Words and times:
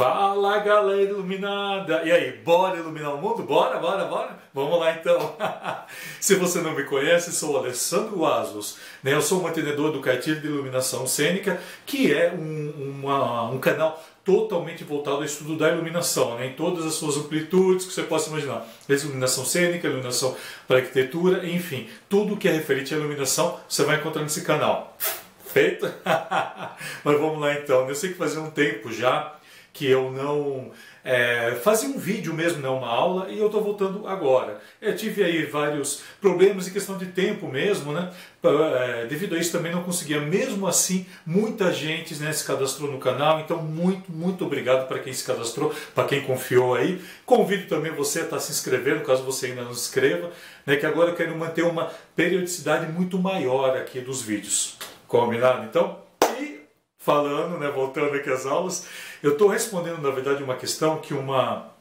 Fala 0.00 0.60
galera 0.60 1.02
iluminada! 1.02 2.02
E 2.04 2.10
aí, 2.10 2.32
bora 2.42 2.78
iluminar 2.78 3.14
o 3.14 3.18
mundo? 3.18 3.42
Bora, 3.42 3.78
bora, 3.78 4.06
bora? 4.06 4.38
Vamos 4.54 4.80
lá 4.80 4.92
então! 4.92 5.36
Se 6.18 6.36
você 6.36 6.62
não 6.62 6.74
me 6.74 6.84
conhece, 6.84 7.30
sou 7.34 7.58
Alessandro 7.58 8.24
Aslos, 8.24 8.78
né? 9.02 9.12
eu 9.12 9.20
sou 9.20 9.42
mantenedor 9.42 9.92
do 9.92 10.00
Cartilho 10.00 10.40
de 10.40 10.46
Iluminação 10.46 11.06
Cênica, 11.06 11.60
que 11.84 12.14
é 12.14 12.32
um, 12.32 13.02
uma, 13.02 13.50
um 13.50 13.58
canal 13.58 14.02
totalmente 14.24 14.84
voltado 14.84 15.18
ao 15.18 15.24
estudo 15.24 15.58
da 15.58 15.68
iluminação, 15.68 16.36
né? 16.36 16.46
em 16.46 16.54
todas 16.54 16.86
as 16.86 16.94
suas 16.94 17.18
amplitudes 17.18 17.84
que 17.84 17.92
você 17.92 18.04
possa 18.04 18.30
imaginar. 18.30 18.66
Iluminação 18.88 19.44
cênica, 19.44 19.86
iluminação 19.86 20.34
para 20.66 20.78
arquitetura, 20.78 21.46
enfim, 21.46 21.90
tudo 22.08 22.38
que 22.38 22.48
é 22.48 22.52
referente 22.52 22.94
à 22.94 22.96
iluminação 22.96 23.60
você 23.68 23.84
vai 23.84 23.96
encontrar 23.96 24.22
nesse 24.22 24.40
canal. 24.40 24.96
Feito? 25.44 25.92
Mas 27.04 27.20
vamos 27.20 27.38
lá 27.38 27.52
então. 27.52 27.86
Eu 27.86 27.94
sei 27.94 28.12
que 28.12 28.16
fazia 28.16 28.40
um 28.40 28.50
tempo 28.50 28.90
já 28.90 29.39
que 29.72 29.86
eu 29.86 30.10
não 30.10 30.72
é, 31.02 31.58
fazia 31.62 31.88
um 31.88 31.98
vídeo 31.98 32.34
mesmo, 32.34 32.60
não 32.60 32.78
uma 32.78 32.88
aula, 32.88 33.28
e 33.30 33.38
eu 33.38 33.46
estou 33.46 33.62
voltando 33.62 34.06
agora. 34.06 34.60
Eu 34.80 34.94
tive 34.94 35.24
aí 35.24 35.44
vários 35.46 36.02
problemas 36.20 36.68
em 36.68 36.72
questão 36.72 36.98
de 36.98 37.06
tempo 37.06 37.48
mesmo, 37.48 37.92
né? 37.92 38.10
É, 38.42 39.06
devido 39.06 39.34
a 39.34 39.38
isso 39.38 39.52
também 39.52 39.72
não 39.72 39.82
conseguia. 39.82 40.20
Mesmo 40.20 40.66
assim, 40.66 41.06
muita 41.24 41.72
gente 41.72 42.14
né, 42.16 42.32
se 42.32 42.44
cadastrou 42.44 42.90
no 42.90 42.98
canal, 42.98 43.40
então 43.40 43.62
muito, 43.62 44.12
muito 44.12 44.44
obrigado 44.44 44.86
para 44.88 44.98
quem 44.98 45.12
se 45.12 45.24
cadastrou, 45.24 45.74
para 45.94 46.04
quem 46.04 46.22
confiou 46.22 46.74
aí. 46.74 47.00
Convido 47.24 47.66
também 47.66 47.92
você 47.92 48.20
a 48.20 48.22
estar 48.24 48.36
tá 48.36 48.42
se 48.42 48.52
inscrevendo, 48.52 49.04
caso 49.04 49.22
você 49.22 49.46
ainda 49.46 49.62
não 49.62 49.74
se 49.74 49.88
inscreva, 49.88 50.30
né, 50.66 50.76
que 50.76 50.86
agora 50.86 51.10
eu 51.10 51.16
quero 51.16 51.36
manter 51.36 51.62
uma 51.62 51.90
periodicidade 52.14 52.90
muito 52.92 53.18
maior 53.18 53.76
aqui 53.76 54.00
dos 54.00 54.22
vídeos. 54.22 54.76
Combinado? 55.08 55.64
Então, 55.64 55.98
e 56.38 56.60
falando, 56.98 57.58
né, 57.58 57.70
voltando 57.70 58.14
aqui 58.14 58.30
às 58.30 58.46
aulas, 58.46 58.86
eu 59.22 59.32
estou 59.32 59.48
respondendo, 59.48 60.00
na 60.00 60.10
verdade, 60.10 60.42
uma 60.42 60.56
questão 60.56 60.98
que 60.98 61.12
uma, 61.12 61.72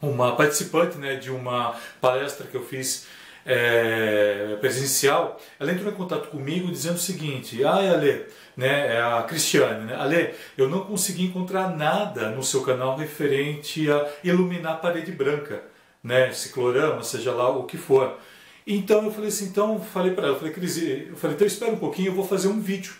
uma 0.00 0.36
participante 0.36 0.98
né, 0.98 1.16
de 1.16 1.30
uma 1.30 1.74
palestra 2.00 2.46
que 2.46 2.54
eu 2.54 2.64
fiz 2.64 3.06
é, 3.44 4.56
presencial, 4.60 5.40
ela 5.58 5.72
entrou 5.72 5.92
em 5.92 5.96
contato 5.96 6.28
comigo 6.28 6.70
dizendo 6.70 6.96
o 6.96 7.00
seguinte, 7.00 7.64
ah, 7.64 7.76
Ale, 7.76 8.26
né, 8.56 8.96
é 8.96 9.02
a 9.02 9.22
Cristiane, 9.22 9.84
né, 9.86 9.96
Ale, 9.96 10.34
eu 10.56 10.68
não 10.68 10.84
consegui 10.84 11.24
encontrar 11.24 11.76
nada 11.76 12.30
no 12.30 12.42
seu 12.42 12.62
canal 12.62 12.96
referente 12.96 13.90
a 13.90 14.08
iluminar 14.22 14.74
a 14.74 14.76
parede 14.76 15.10
branca, 15.12 15.62
né, 16.02 16.32
ciclorama, 16.32 17.02
seja 17.02 17.32
lá 17.32 17.48
o 17.48 17.64
que 17.64 17.76
for. 17.76 18.16
Então 18.66 19.04
eu 19.04 19.10
falei 19.10 19.28
assim, 19.28 19.46
então 19.46 19.80
falei 19.80 20.12
para 20.12 20.28
ela, 20.28 20.38
falei, 20.38 20.52
Cris, 20.52 20.76
eu 20.78 21.16
falei, 21.16 21.34
então 21.34 21.46
espera 21.46 21.72
um 21.72 21.78
pouquinho, 21.78 22.08
eu 22.08 22.14
vou 22.14 22.26
fazer 22.26 22.48
um 22.48 22.60
vídeo. 22.60 22.94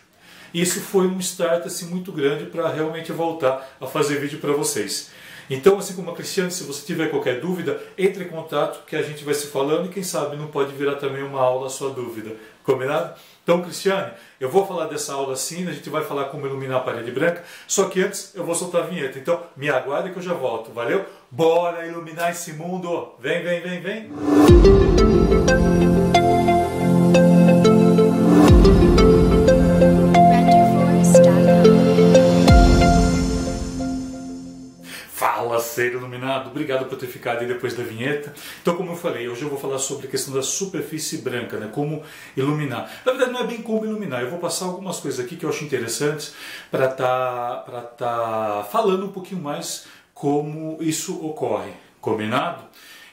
Isso 0.53 0.81
foi 0.81 1.06
um 1.06 1.19
start 1.19 1.67
assim 1.67 1.86
muito 1.86 2.12
grande 2.12 2.45
para 2.45 2.69
realmente 2.69 3.12
voltar 3.12 3.77
a 3.81 3.86
fazer 3.86 4.19
vídeo 4.19 4.39
para 4.39 4.53
vocês. 4.53 5.11
Então, 5.50 5.78
assim 5.78 5.95
como 5.95 6.11
a 6.11 6.14
Cristiane, 6.14 6.50
se 6.50 6.64
você 6.64 6.84
tiver 6.86 7.11
qualquer 7.11 7.41
dúvida, 7.41 7.83
entre 7.98 8.25
em 8.25 8.28
contato 8.28 8.86
que 8.86 8.97
a 8.97 9.03
gente 9.03 9.25
vai 9.25 9.34
se 9.34 9.48
falando 9.48 9.86
e 9.86 9.89
quem 9.89 10.03
sabe 10.03 10.36
não 10.36 10.47
pode 10.47 10.73
virar 10.73 10.95
também 10.95 11.23
uma 11.23 11.41
aula 11.41 11.67
a 11.67 11.70
sua 11.70 11.91
dúvida. 11.91 12.36
Combinado? 12.64 13.14
Então, 13.42 13.61
Cristiane, 13.61 14.12
eu 14.41 14.48
vou 14.48 14.67
falar 14.67 14.86
dessa 14.86 15.12
aula 15.12 15.34
sim, 15.34 15.67
a 15.69 15.73
gente 15.73 15.91
vai 15.91 16.05
falar 16.05 16.27
como 16.27 16.47
iluminar 16.47 16.78
a 16.78 16.84
parede 16.84 17.11
branca, 17.11 17.45
só 17.67 17.86
que 17.86 18.00
antes 18.00 18.33
eu 18.34 18.45
vou 18.45 18.55
soltar 18.55 18.83
a 18.83 18.86
vinheta. 18.86 19.19
Então, 19.19 19.42
me 19.56 19.69
aguarde 19.69 20.11
que 20.11 20.19
eu 20.19 20.23
já 20.23 20.33
volto, 20.33 20.73
valeu? 20.73 21.05
Bora 21.30 21.86
iluminar 21.86 22.30
esse 22.30 22.53
mundo! 22.53 23.14
Vem, 23.19 23.42
vem, 23.42 23.61
vem, 23.61 23.80
vem! 23.80 25.21
Ser 35.83 35.92
iluminado. 35.92 36.50
Obrigado 36.50 36.86
por 36.86 36.97
ter 36.97 37.06
ficado 37.06 37.41
aí 37.41 37.47
depois 37.47 37.75
da 37.75 37.83
vinheta. 37.83 38.33
Então, 38.61 38.77
como 38.77 38.92
eu 38.92 38.97
falei, 38.97 39.28
hoje 39.28 39.42
eu 39.42 39.48
vou 39.48 39.58
falar 39.58 39.78
sobre 39.78 40.06
a 40.06 40.11
questão 40.11 40.33
da 40.33 40.42
superfície 40.42 41.19
branca, 41.19 41.58
né? 41.58 41.69
Como 41.72 42.02
iluminar. 42.36 42.90
Na 43.05 43.12
verdade, 43.12 43.33
não 43.33 43.40
é 43.40 43.46
bem 43.46 43.62
como 43.62 43.84
iluminar. 43.84 44.23
Eu 44.23 44.30
vou 44.30 44.39
passar 44.39 44.67
algumas 44.67 45.01
coisas 45.01 45.24
aqui 45.24 45.36
que 45.36 45.45
eu 45.45 45.51
acho 45.51 45.64
interessantes 45.64 46.34
para 46.70 46.86
estar 46.86 47.64
tá, 47.64 47.80
tá 47.80 48.68
falando 48.70 49.06
um 49.06 49.12
pouquinho 49.12 49.40
mais 49.40 49.86
como 50.14 50.79
isso 50.80 51.24
ocorre. 51.24 51.73
Combinado? 52.01 52.64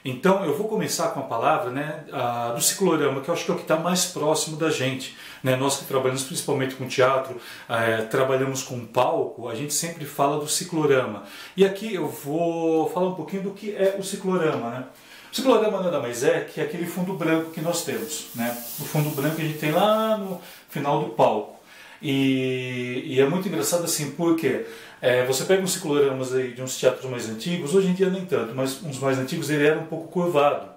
Então 0.04 0.44
eu 0.44 0.56
vou 0.56 0.66
começar 0.66 1.08
com 1.08 1.20
a 1.20 1.24
palavra 1.24 1.70
né, 1.70 2.04
a, 2.12 2.52
do 2.52 2.60
ciclorama, 2.62 3.20
que 3.20 3.28
eu 3.28 3.34
acho 3.34 3.44
que 3.44 3.50
é 3.50 3.54
o 3.54 3.56
que 3.56 3.64
está 3.64 3.76
mais 3.76 4.06
próximo 4.06 4.56
da 4.56 4.70
gente. 4.70 5.16
Né? 5.42 5.56
Nós 5.56 5.76
que 5.76 5.84
trabalhamos 5.84 6.22
principalmente 6.22 6.74
com 6.74 6.86
teatro, 6.86 7.38
é, 7.68 8.02
trabalhamos 8.02 8.62
com 8.62 8.84
palco, 8.86 9.48
a 9.48 9.54
gente 9.54 9.74
sempre 9.74 10.04
fala 10.04 10.38
do 10.38 10.48
ciclorama. 10.48 11.24
E 11.56 11.64
aqui 11.64 11.94
eu 11.94 12.08
vou 12.08 12.88
falar 12.90 13.08
um 13.08 13.14
pouquinho 13.14 13.42
do 13.42 13.50
que 13.50 13.74
é 13.74 13.96
o 13.98 14.02
ciclorama. 14.02 14.70
Né? 14.70 14.84
O 15.30 15.36
ciclorama 15.36 15.82
nada 15.82 16.00
mais 16.00 16.24
é 16.24 16.40
que 16.40 16.60
aquele 16.60 16.86
fundo 16.86 17.12
branco 17.14 17.50
que 17.50 17.60
nós 17.60 17.84
temos. 17.84 18.28
Né? 18.34 18.50
O 18.78 18.84
fundo 18.84 19.10
branco 19.10 19.36
que 19.36 19.42
a 19.42 19.44
gente 19.44 19.58
tem 19.58 19.70
lá 19.70 20.16
no 20.16 20.40
final 20.68 21.02
do 21.02 21.10
palco. 21.10 21.60
E, 22.02 23.02
e 23.04 23.20
é 23.20 23.28
muito 23.28 23.46
engraçado 23.46 23.84
assim, 23.84 24.12
porque 24.12 24.64
é, 25.00 25.24
você 25.24 25.44
pega 25.44 25.62
uns 25.62 25.72
cicloramas 25.72 26.34
aí 26.34 26.52
de 26.52 26.62
uns 26.62 26.76
teatros 26.78 27.10
mais 27.10 27.28
antigos, 27.28 27.74
hoje 27.74 27.88
em 27.88 27.94
dia 27.94 28.10
nem 28.10 28.24
tanto, 28.26 28.54
mas 28.54 28.82
uns 28.82 28.98
mais 28.98 29.18
antigos 29.18 29.48
ele 29.50 29.66
era 29.66 29.78
um 29.78 29.86
pouco 29.86 30.08
curvado, 30.08 30.68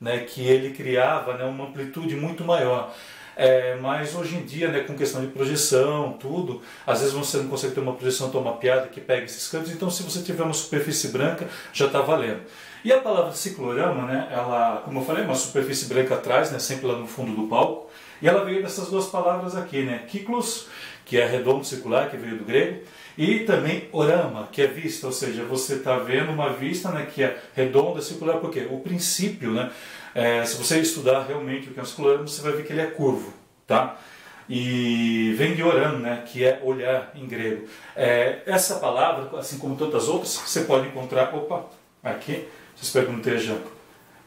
né, 0.00 0.18
que 0.20 0.42
ele 0.42 0.70
criava 0.70 1.34
né, 1.34 1.44
uma 1.44 1.66
amplitude 1.66 2.16
muito 2.16 2.44
maior. 2.44 2.92
É, 3.40 3.76
mas 3.76 4.16
hoje 4.16 4.34
em 4.34 4.44
dia, 4.44 4.66
né, 4.66 4.80
com 4.80 4.96
questão 4.96 5.20
de 5.20 5.28
projeção, 5.28 6.14
tudo, 6.18 6.60
às 6.84 6.98
vezes 6.98 7.14
você 7.14 7.36
não 7.36 7.46
consegue 7.46 7.72
ter 7.72 7.78
uma 7.78 7.92
projeção 7.92 8.30
tão 8.30 8.40
mapeada 8.42 8.88
que 8.88 9.00
pega 9.00 9.26
esses 9.26 9.46
cantos, 9.46 9.70
então 9.70 9.88
se 9.88 10.02
você 10.02 10.22
tiver 10.22 10.42
uma 10.42 10.52
superfície 10.52 11.06
branca, 11.12 11.46
já 11.72 11.86
está 11.86 12.00
valendo. 12.00 12.40
E 12.84 12.92
a 12.92 13.00
palavra 13.00 13.30
ciclorama, 13.30 14.06
né, 14.06 14.28
ela, 14.32 14.82
como 14.84 14.98
eu 14.98 15.04
falei, 15.04 15.22
é 15.22 15.24
uma 15.26 15.36
superfície 15.36 15.86
branca 15.86 16.16
atrás, 16.16 16.50
né, 16.50 16.58
sempre 16.58 16.88
lá 16.88 16.98
no 16.98 17.06
fundo 17.06 17.40
do 17.40 17.46
palco, 17.46 17.88
e 18.20 18.26
ela 18.26 18.44
veio 18.44 18.60
dessas 18.60 18.88
duas 18.88 19.06
palavras 19.06 19.56
aqui, 19.56 19.84
né, 19.84 20.02
kiklos, 20.08 20.66
que 21.04 21.16
é 21.16 21.24
redondo 21.24 21.64
circular, 21.64 22.10
que 22.10 22.16
veio 22.16 22.38
do 22.38 22.44
grego, 22.44 22.82
e 23.18 23.40
também 23.40 23.88
orama, 23.90 24.48
que 24.52 24.62
é 24.62 24.68
vista, 24.68 25.08
ou 25.08 25.12
seja, 25.12 25.42
você 25.42 25.74
está 25.74 25.98
vendo 25.98 26.30
uma 26.30 26.52
vista 26.52 26.88
né, 26.92 27.04
que 27.12 27.24
é 27.24 27.36
redonda, 27.52 28.00
circular, 28.00 28.36
porque 28.36 28.68
o 28.70 28.78
princípio, 28.78 29.50
né, 29.50 29.72
é, 30.14 30.44
se 30.44 30.56
você 30.56 30.78
estudar 30.78 31.26
realmente 31.26 31.68
o 31.68 31.72
que 31.72 31.80
é 31.80 31.82
um 31.82 31.84
circular, 31.84 32.18
você 32.18 32.40
vai 32.40 32.52
ver 32.52 32.64
que 32.64 32.72
ele 32.72 32.80
é 32.80 32.86
curvo, 32.86 33.34
tá? 33.66 33.98
E 34.48 35.34
vem 35.36 35.56
de 35.56 35.64
oram, 35.64 35.98
né, 35.98 36.22
que 36.24 36.44
é 36.44 36.60
olhar 36.62 37.10
em 37.16 37.26
grego. 37.26 37.66
É, 37.96 38.38
essa 38.46 38.76
palavra, 38.76 39.36
assim 39.36 39.58
como 39.58 39.74
tantas 39.74 40.06
outras, 40.08 40.36
você 40.36 40.60
pode 40.60 40.86
encontrar, 40.86 41.34
opa, 41.34 41.66
aqui, 42.04 42.46
espero 42.80 43.06
que 43.06 43.12
não 43.12 43.18
esteja 43.18 43.58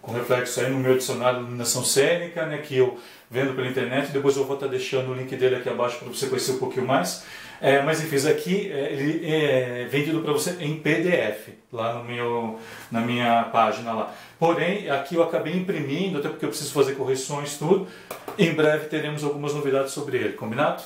com 0.01 0.11
reflexo 0.11 0.59
aí 0.59 0.69
no 0.69 0.79
meu 0.79 0.97
dicionário 0.97 1.39
de 1.39 1.45
iluminação 1.45 1.85
cênica, 1.85 2.45
né, 2.45 2.57
que 2.57 2.75
eu 2.75 2.99
vendo 3.29 3.55
pela 3.55 3.67
internet, 3.67 4.11
depois 4.11 4.35
eu 4.35 4.43
vou 4.43 4.55
estar 4.55 4.67
deixando 4.67 5.11
o 5.11 5.13
link 5.13 5.33
dele 5.37 5.55
aqui 5.55 5.69
abaixo 5.69 5.97
para 5.99 6.09
você 6.09 6.27
conhecer 6.27 6.51
um 6.51 6.57
pouquinho 6.57 6.85
mais. 6.85 7.23
É, 7.61 7.79
mas 7.83 8.01
enfim, 8.03 8.15
isso 8.15 8.27
aqui 8.27 8.71
é, 8.71 8.91
ele 8.91 9.31
é 9.31 9.87
vendido 9.87 10.21
para 10.21 10.33
você 10.33 10.57
em 10.59 10.79
PDF, 10.79 11.49
lá 11.71 11.93
no 11.93 12.03
meu, 12.03 12.59
na 12.89 13.01
minha 13.01 13.43
página 13.53 13.93
lá. 13.93 14.13
Porém, 14.39 14.89
aqui 14.89 15.13
eu 15.13 15.21
acabei 15.21 15.53
imprimindo, 15.53 16.17
até 16.17 16.27
porque 16.27 16.43
eu 16.43 16.49
preciso 16.49 16.73
fazer 16.73 16.95
correções, 16.95 17.57
tudo. 17.59 17.87
Em 18.35 18.51
breve 18.51 18.87
teremos 18.87 19.23
algumas 19.23 19.53
novidades 19.53 19.91
sobre 19.91 20.17
ele, 20.17 20.33
combinado? 20.33 20.81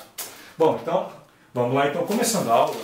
Bom, 0.57 0.77
então, 0.81 1.09
vamos 1.53 1.73
lá. 1.73 1.87
Então, 1.87 2.05
começando 2.05 2.49
a 2.49 2.53
aula, 2.55 2.75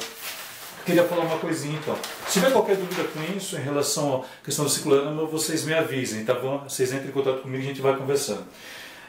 queria 0.85 1.03
falar 1.03 1.25
uma 1.25 1.37
coisinha 1.39 1.77
então. 1.77 1.97
Se 2.27 2.39
tiver 2.39 2.53
qualquer 2.53 2.77
dúvida 2.77 3.03
com 3.03 3.37
isso, 3.37 3.57
em 3.57 3.61
relação 3.61 4.23
à 4.23 4.45
questão 4.45 4.63
do 4.63 4.71
ciclorama, 4.71 5.25
vocês 5.25 5.65
me 5.65 5.73
avisem, 5.73 6.23
tá 6.23 6.33
bom? 6.33 6.59
Vocês 6.59 6.93
entrem 6.93 7.09
em 7.09 7.11
contato 7.11 7.41
comigo 7.41 7.61
e 7.61 7.65
a 7.65 7.67
gente 7.67 7.81
vai 7.81 7.97
conversando. 7.97 8.45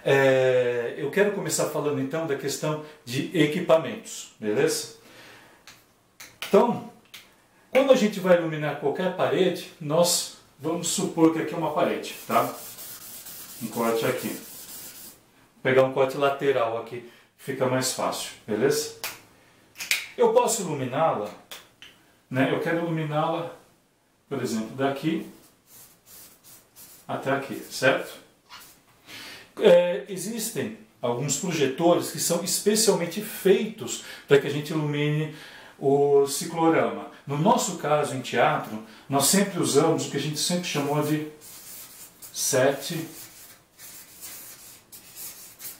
É, 0.04 0.94
eu 0.96 1.10
quero 1.10 1.32
começar 1.32 1.66
falando 1.66 2.00
então 2.00 2.26
da 2.26 2.36
questão 2.36 2.84
de 3.04 3.30
equipamentos, 3.38 4.32
beleza? 4.38 4.96
Então, 6.48 6.90
quando 7.70 7.92
a 7.92 7.96
gente 7.96 8.18
vai 8.18 8.36
iluminar 8.36 8.80
qualquer 8.80 9.16
parede, 9.16 9.72
nós 9.80 10.38
vamos 10.58 10.88
supor 10.88 11.32
que 11.32 11.40
aqui 11.40 11.54
é 11.54 11.56
uma 11.56 11.72
parede, 11.72 12.14
tá? 12.26 12.52
Um 13.62 13.68
corte 13.68 14.04
aqui. 14.04 14.28
Vou 14.28 15.62
pegar 15.62 15.84
um 15.84 15.92
corte 15.92 16.16
lateral 16.16 16.78
aqui, 16.78 17.08
fica 17.36 17.66
mais 17.66 17.92
fácil, 17.92 18.32
beleza? 18.46 18.96
Eu 20.16 20.32
posso 20.32 20.62
iluminá-la, 20.62 21.30
né? 22.28 22.52
Eu 22.52 22.60
quero 22.60 22.78
iluminá-la, 22.78 23.54
por 24.28 24.42
exemplo, 24.42 24.74
daqui 24.76 25.30
até 27.06 27.30
aqui, 27.30 27.54
certo? 27.54 28.12
É, 29.60 30.04
existem 30.08 30.78
alguns 31.00 31.38
projetores 31.38 32.10
que 32.10 32.20
são 32.20 32.42
especialmente 32.44 33.20
feitos 33.20 34.04
para 34.28 34.38
que 34.38 34.46
a 34.46 34.50
gente 34.50 34.70
ilumine 34.70 35.34
o 35.78 36.26
ciclorama. 36.26 37.10
No 37.26 37.36
nosso 37.36 37.76
caso, 37.78 38.14
em 38.14 38.20
teatro, 38.20 38.82
nós 39.08 39.26
sempre 39.26 39.60
usamos 39.60 40.06
o 40.06 40.10
que 40.10 40.16
a 40.16 40.20
gente 40.20 40.38
sempre 40.38 40.64
chamou 40.64 41.02
de 41.02 41.26
set 42.32 43.08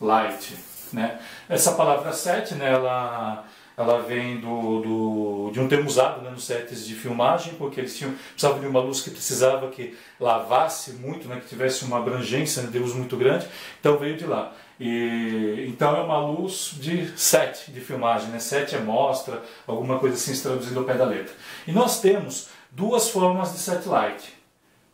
light. 0.01 0.57
Né? 0.93 1.21
Essa 1.49 1.73
palavra 1.73 2.13
set, 2.13 2.55
né, 2.55 2.73
ela 2.73 3.45
ela 3.77 4.03
vem 4.03 4.39
do, 4.39 4.81
do, 4.81 5.51
de 5.53 5.61
um 5.61 5.69
termo 5.69 5.89
usado 5.89 6.23
né, 6.23 6.31
nos 6.31 6.45
sets 6.45 6.87
de 6.87 6.95
filmagem, 6.95 7.55
porque 7.55 7.81
eles 7.81 7.97
tinham, 7.97 8.15
precisavam 8.33 8.61
de 8.61 8.67
uma 8.67 8.81
luz 8.81 9.01
que 9.01 9.11
precisava 9.11 9.69
que 9.69 9.97
lavasse 10.21 10.93
muito, 10.93 11.27
né, 11.29 11.41
que 11.41 11.49
tivesse 11.49 11.85
uma 11.85 11.99
abrangência 11.99 12.63
de 12.63 12.79
luz 12.79 12.95
muito 12.95 13.17
grande, 13.17 13.47
então 13.81 13.97
veio 13.97 14.17
de 14.17 14.27
lá. 14.27 14.53
E, 14.79 15.67
então 15.69 15.97
é 15.97 16.01
uma 16.01 16.19
luz 16.19 16.75
de 16.75 17.17
set 17.19 17.71
de 17.71 17.81
filmagem, 17.81 18.29
né? 18.31 18.39
set 18.39 18.75
é 18.75 18.81
mostra, 18.81 19.41
alguma 19.67 19.99
coisa 19.99 20.17
assim 20.17 20.41
traduzindo 20.41 20.79
ao 20.81 20.85
pé 20.85 20.95
da 20.95 21.05
letra. 21.05 21.33
E 21.67 21.73
nós 21.73 22.01
temos 22.01 22.49
duas 22.71 23.09
formas 23.09 23.53
de 23.53 23.59
set 23.59 23.87
light, 23.89 24.35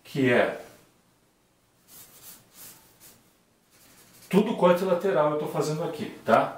que 0.05 0.31
é 0.31 0.61
tudo 4.29 4.57
corte 4.57 4.85
lateral 4.85 5.31
eu 5.31 5.35
estou 5.35 5.49
fazendo 5.49 5.83
aqui, 5.85 6.15
tá? 6.25 6.58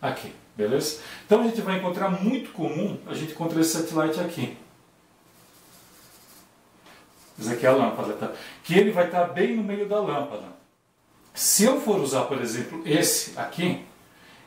Aqui, 0.00 0.32
beleza? 0.56 1.00
Então 1.26 1.42
a 1.42 1.44
gente 1.44 1.60
vai 1.60 1.78
encontrar 1.78 2.10
muito 2.10 2.50
comum, 2.52 2.98
a 3.06 3.14
gente 3.14 3.32
encontra 3.32 3.60
esse 3.60 3.72
satellite 3.72 4.20
aqui. 4.20 4.56
Essa 7.38 7.52
aqui 7.52 7.66
é 7.66 7.68
a 7.68 7.72
lâmpada, 7.72 8.14
tá? 8.14 8.32
Que 8.64 8.78
ele 8.78 8.90
vai 8.90 9.06
estar 9.06 9.24
bem 9.26 9.56
no 9.56 9.62
meio 9.62 9.88
da 9.88 10.00
lâmpada. 10.00 10.44
Se 11.34 11.64
eu 11.64 11.80
for 11.80 12.00
usar, 12.00 12.24
por 12.24 12.40
exemplo, 12.40 12.82
esse 12.84 13.38
aqui, 13.38 13.84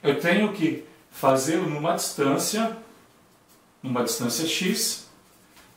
eu 0.03 0.19
tenho 0.19 0.51
que 0.51 0.85
fazê-lo 1.09 1.69
numa 1.69 1.95
distância, 1.95 2.77
numa 3.81 4.03
distância 4.03 4.45
x, 4.45 5.09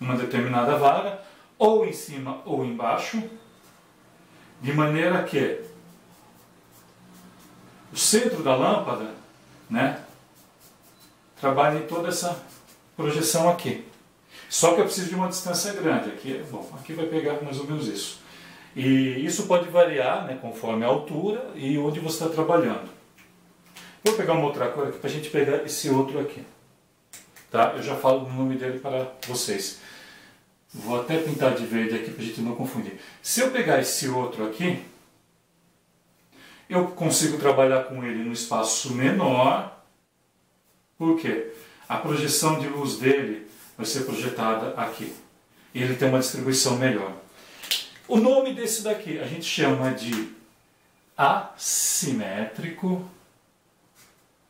numa 0.00 0.16
determinada 0.16 0.76
vara, 0.76 1.24
ou 1.56 1.86
em 1.86 1.92
cima 1.92 2.42
ou 2.44 2.64
embaixo, 2.64 3.22
de 4.60 4.72
maneira 4.72 5.22
que 5.22 5.60
o 7.92 7.96
centro 7.96 8.42
da 8.42 8.56
lâmpada 8.56 9.14
né? 9.68 10.00
Trabalha 11.40 11.78
em 11.78 11.86
toda 11.86 12.08
essa 12.08 12.42
projeção 12.96 13.48
aqui. 13.48 13.84
Só 14.48 14.74
que 14.74 14.80
eu 14.80 14.84
preciso 14.84 15.08
de 15.08 15.14
uma 15.14 15.28
distância 15.28 15.72
grande. 15.72 16.10
Aqui, 16.10 16.42
bom, 16.50 16.68
aqui 16.78 16.92
vai 16.92 17.06
pegar 17.06 17.42
mais 17.42 17.58
ou 17.58 17.66
menos 17.66 17.88
isso. 17.88 18.20
E 18.76 19.24
isso 19.24 19.46
pode 19.46 19.68
variar 19.68 20.26
né, 20.26 20.38
conforme 20.40 20.84
a 20.84 20.88
altura 20.88 21.50
e 21.54 21.78
onde 21.78 22.00
você 22.00 22.24
está 22.24 22.28
trabalhando. 22.28 22.88
Vou 24.04 24.14
pegar 24.14 24.34
uma 24.34 24.46
outra 24.46 24.68
cor 24.68 24.88
aqui 24.88 24.98
para 24.98 25.08
a 25.08 25.12
gente 25.12 25.30
pegar 25.30 25.64
esse 25.64 25.88
outro 25.88 26.20
aqui. 26.20 26.44
Tá? 27.50 27.72
Eu 27.76 27.82
já 27.82 27.94
falo 27.94 28.26
o 28.26 28.32
nome 28.32 28.56
dele 28.56 28.78
para 28.78 29.08
vocês. 29.26 29.80
Vou 30.72 31.00
até 31.00 31.18
pintar 31.18 31.54
de 31.54 31.64
verde 31.64 31.94
aqui 31.94 32.10
para 32.10 32.22
a 32.22 32.26
gente 32.26 32.40
não 32.40 32.56
confundir. 32.56 33.00
Se 33.22 33.40
eu 33.40 33.50
pegar 33.50 33.80
esse 33.80 34.08
outro 34.08 34.44
aqui, 34.44 34.82
eu 36.68 36.88
consigo 36.88 37.38
trabalhar 37.38 37.84
com 37.84 38.04
ele 38.04 38.24
no 38.24 38.32
espaço 38.32 38.92
menor. 38.94 39.84
Por 40.96 41.18
quê? 41.18 41.52
A 41.88 41.96
projeção 41.96 42.58
de 42.58 42.68
luz 42.68 42.96
dele 42.96 43.46
vai 43.76 43.86
ser 43.86 44.04
projetada 44.04 44.74
aqui. 44.74 45.14
E 45.74 45.82
ele 45.82 45.96
tem 45.96 46.08
uma 46.08 46.20
distribuição 46.20 46.76
melhor. 46.76 47.12
O 48.06 48.16
nome 48.16 48.54
desse 48.54 48.82
daqui 48.82 49.18
a 49.18 49.26
gente 49.26 49.44
chama 49.44 49.90
de 49.92 50.32
assimétrico. 51.16 53.08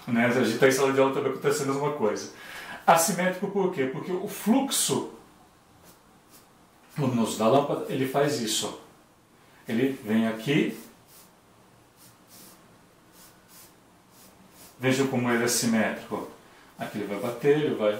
Né? 0.07 0.25
A 0.25 0.31
gente 0.31 0.53
está 0.53 0.67
em 0.67 0.71
sala 0.71 0.93
de 0.93 0.99
aula 0.99 1.13
também 1.13 1.31
acontecendo 1.31 1.71
a 1.71 1.73
mesma 1.73 1.91
coisa. 1.93 2.31
Assimétrico 2.85 3.51
por 3.51 3.73
quê? 3.73 3.85
Porque 3.85 4.11
o 4.11 4.27
fluxo 4.27 5.13
luminoso 6.97 7.37
da 7.37 7.47
lâmpada 7.47 7.85
ele 7.89 8.07
faz 8.07 8.39
isso. 8.39 8.81
Ele 9.67 9.99
vem 10.03 10.27
aqui. 10.27 10.79
Veja 14.79 15.05
como 15.07 15.29
ele 15.29 15.43
é 15.43 15.47
simétrico. 15.47 16.29
Aqui 16.79 16.99
ele 16.99 17.07
vai 17.07 17.19
bater, 17.19 17.57
ele 17.57 17.75
vai. 17.75 17.99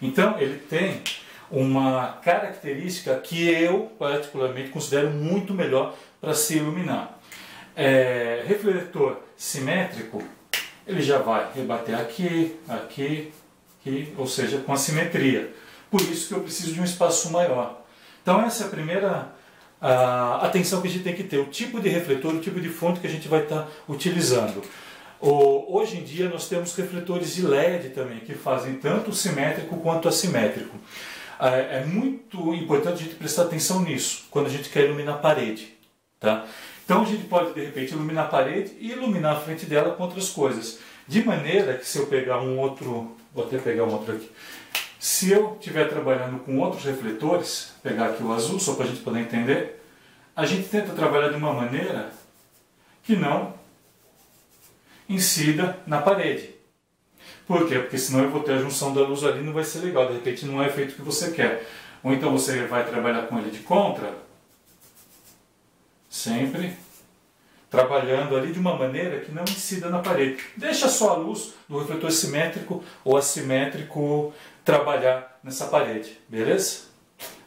Então 0.00 0.38
ele 0.40 0.58
tem 0.58 1.02
uma 1.50 2.12
característica 2.24 3.14
que 3.18 3.46
eu 3.46 3.92
particularmente 3.98 4.70
considero 4.70 5.10
muito 5.10 5.52
melhor 5.52 5.94
para 6.20 6.32
se 6.32 6.56
iluminar. 6.56 7.18
É, 7.76 8.42
refletor 8.46 9.20
simétrico 9.36 10.22
ele 10.86 11.02
já 11.02 11.18
vai 11.18 11.50
rebater 11.54 11.98
aqui, 11.98 12.56
aqui, 12.68 13.32
aqui, 13.80 14.12
ou 14.16 14.26
seja, 14.26 14.58
com 14.58 14.72
a 14.72 14.76
simetria. 14.76 15.52
Por 15.90 16.00
isso 16.00 16.28
que 16.28 16.34
eu 16.34 16.40
preciso 16.40 16.72
de 16.72 16.80
um 16.80 16.84
espaço 16.84 17.30
maior. 17.30 17.82
Então 18.22 18.40
essa 18.40 18.64
é 18.64 18.66
a 18.66 18.70
primeira 18.70 19.32
a 19.82 20.46
atenção 20.46 20.80
que 20.80 20.86
a 20.86 20.90
gente 20.90 21.02
tem 21.02 21.14
que 21.14 21.24
ter, 21.24 21.38
o 21.38 21.46
tipo 21.46 21.80
de 21.80 21.88
refletor, 21.88 22.32
o 22.32 22.40
tipo 22.40 22.60
de 22.60 22.68
fonte 22.68 23.00
que 23.00 23.06
a 23.06 23.10
gente 23.10 23.26
vai 23.26 23.42
estar 23.42 23.62
tá 23.62 23.68
utilizando. 23.88 24.62
O, 25.20 25.76
hoje 25.76 25.98
em 25.98 26.04
dia 26.04 26.28
nós 26.28 26.48
temos 26.48 26.74
refletores 26.76 27.34
de 27.34 27.42
LED 27.42 27.88
também, 27.90 28.20
que 28.20 28.32
fazem 28.32 28.74
tanto 28.76 29.12
simétrico 29.12 29.76
quanto 29.78 30.08
assimétrico. 30.08 30.76
É, 31.40 31.78
é 31.78 31.84
muito 31.84 32.54
importante 32.54 33.02
a 33.02 33.04
gente 33.04 33.16
prestar 33.16 33.42
atenção 33.42 33.82
nisso, 33.82 34.24
quando 34.30 34.46
a 34.46 34.50
gente 34.50 34.68
quer 34.68 34.84
iluminar 34.84 35.16
a 35.16 35.18
parede. 35.18 35.74
Tá? 36.20 36.46
Então 36.84 37.02
a 37.02 37.04
gente 37.04 37.24
pode, 37.24 37.52
de 37.54 37.64
repente, 37.64 37.92
iluminar 37.92 38.26
a 38.26 38.28
parede 38.28 38.72
e 38.78 38.90
iluminar 38.92 39.36
a 39.36 39.40
frente 39.40 39.66
dela 39.66 39.94
com 39.94 40.02
outras 40.02 40.30
coisas. 40.30 40.80
De 41.06 41.24
maneira 41.24 41.74
que 41.74 41.86
se 41.86 41.98
eu 41.98 42.06
pegar 42.06 42.40
um 42.40 42.58
outro, 42.58 43.16
vou 43.34 43.44
até 43.44 43.58
pegar 43.58 43.84
um 43.84 43.92
outro 43.92 44.14
aqui, 44.14 44.30
se 44.98 45.32
eu 45.32 45.56
estiver 45.58 45.88
trabalhando 45.88 46.38
com 46.44 46.58
outros 46.58 46.84
refletores, 46.84 47.72
pegar 47.82 48.06
aqui 48.06 48.22
o 48.22 48.32
azul 48.32 48.60
só 48.60 48.74
para 48.74 48.84
a 48.84 48.88
gente 48.88 49.00
poder 49.00 49.20
entender, 49.20 49.82
a 50.34 50.46
gente 50.46 50.68
tenta 50.68 50.92
trabalhar 50.92 51.30
de 51.30 51.36
uma 51.36 51.52
maneira 51.52 52.12
que 53.02 53.16
não 53.16 53.54
incida 55.08 55.76
na 55.86 56.00
parede. 56.00 56.54
Por 57.46 57.66
quê? 57.66 57.80
Porque 57.80 57.98
senão 57.98 58.22
eu 58.22 58.30
vou 58.30 58.42
ter 58.42 58.52
a 58.52 58.58
junção 58.58 58.94
da 58.94 59.00
luz 59.00 59.24
ali 59.24 59.42
não 59.42 59.52
vai 59.52 59.64
ser 59.64 59.80
legal, 59.80 60.06
de 60.06 60.14
repente 60.14 60.46
não 60.46 60.62
é 60.62 60.66
o 60.66 60.68
efeito 60.68 60.94
que 60.94 61.02
você 61.02 61.32
quer. 61.32 61.68
Ou 62.02 62.12
então 62.12 62.30
você 62.30 62.64
vai 62.66 62.88
trabalhar 62.88 63.26
com 63.26 63.38
ele 63.38 63.50
de 63.50 63.58
contra, 63.58 64.14
sempre 66.12 66.76
trabalhando 67.70 68.36
ali 68.36 68.52
de 68.52 68.58
uma 68.58 68.76
maneira 68.76 69.20
que 69.20 69.32
não 69.32 69.44
incida 69.44 69.88
na 69.88 70.00
parede. 70.00 70.44
Deixa 70.58 70.86
só 70.86 71.14
a 71.14 71.16
luz 71.16 71.54
do 71.66 71.78
refletor 71.78 72.12
simétrico 72.12 72.84
ou 73.02 73.16
assimétrico 73.16 74.34
trabalhar 74.62 75.40
nessa 75.42 75.68
parede, 75.68 76.20
beleza? 76.28 76.82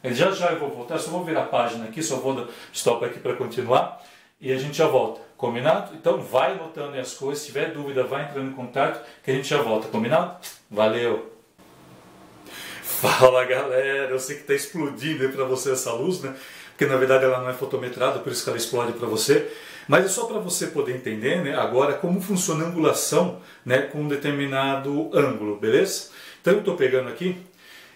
Já 0.04 0.32
já 0.32 0.52
eu 0.52 0.60
vou 0.60 0.72
voltar, 0.72 0.98
só 0.98 1.12
vou 1.12 1.24
virar 1.24 1.44
a 1.44 1.48
página 1.48 1.86
aqui, 1.86 2.02
só 2.02 2.16
vou 2.16 2.34
dar 2.34 2.48
stop 2.74 3.06
aqui 3.06 3.20
para 3.20 3.36
continuar 3.36 4.04
e 4.42 4.52
a 4.52 4.58
gente 4.58 4.76
já 4.76 4.88
volta, 4.88 5.22
combinado? 5.38 5.94
Então 5.94 6.20
vai 6.20 6.54
anotando 6.54 6.98
as 6.98 7.14
coisas, 7.14 7.44
se 7.44 7.48
tiver 7.48 7.72
dúvida 7.72 8.04
vai 8.04 8.24
entrando 8.24 8.50
em 8.50 8.56
contato 8.56 9.06
que 9.24 9.30
a 9.30 9.34
gente 9.36 9.48
já 9.48 9.62
volta, 9.62 9.88
combinado? 9.90 10.38
Valeu! 10.72 11.32
Fala 12.82 13.46
galera, 13.46 14.10
eu 14.10 14.20
sei 14.20 14.38
que 14.38 14.42
está 14.42 14.56
explodindo 14.56 15.30
para 15.30 15.46
você 15.46 15.72
essa 15.72 15.94
luz, 15.94 16.22
né? 16.22 16.36
Porque 16.76 16.86
na 16.86 16.98
verdade 16.98 17.24
ela 17.24 17.40
não 17.40 17.50
é 17.50 17.54
fotometrada, 17.54 18.20
por 18.20 18.32
isso 18.34 18.44
que 18.44 18.50
ela 18.50 18.58
explode 18.58 18.92
para 18.94 19.08
você. 19.08 19.50
Mas 19.88 20.06
é 20.06 20.08
só 20.10 20.26
para 20.26 20.40
você 20.40 20.68
poder 20.68 20.94
entender 20.94 21.42
né, 21.42 21.56
agora 21.56 21.94
como 21.94 22.20
funciona 22.20 22.66
a 22.66 22.68
angulação 22.68 23.38
né, 23.66 23.84
com 23.84 24.00
um 24.02 24.08
determinado 24.08 25.10
ângulo, 25.14 25.58
beleza? 25.58 26.10
Então 26.42 26.54
eu 26.54 26.60
estou 26.60 26.76
pegando 26.76 27.08
aqui 27.08 27.38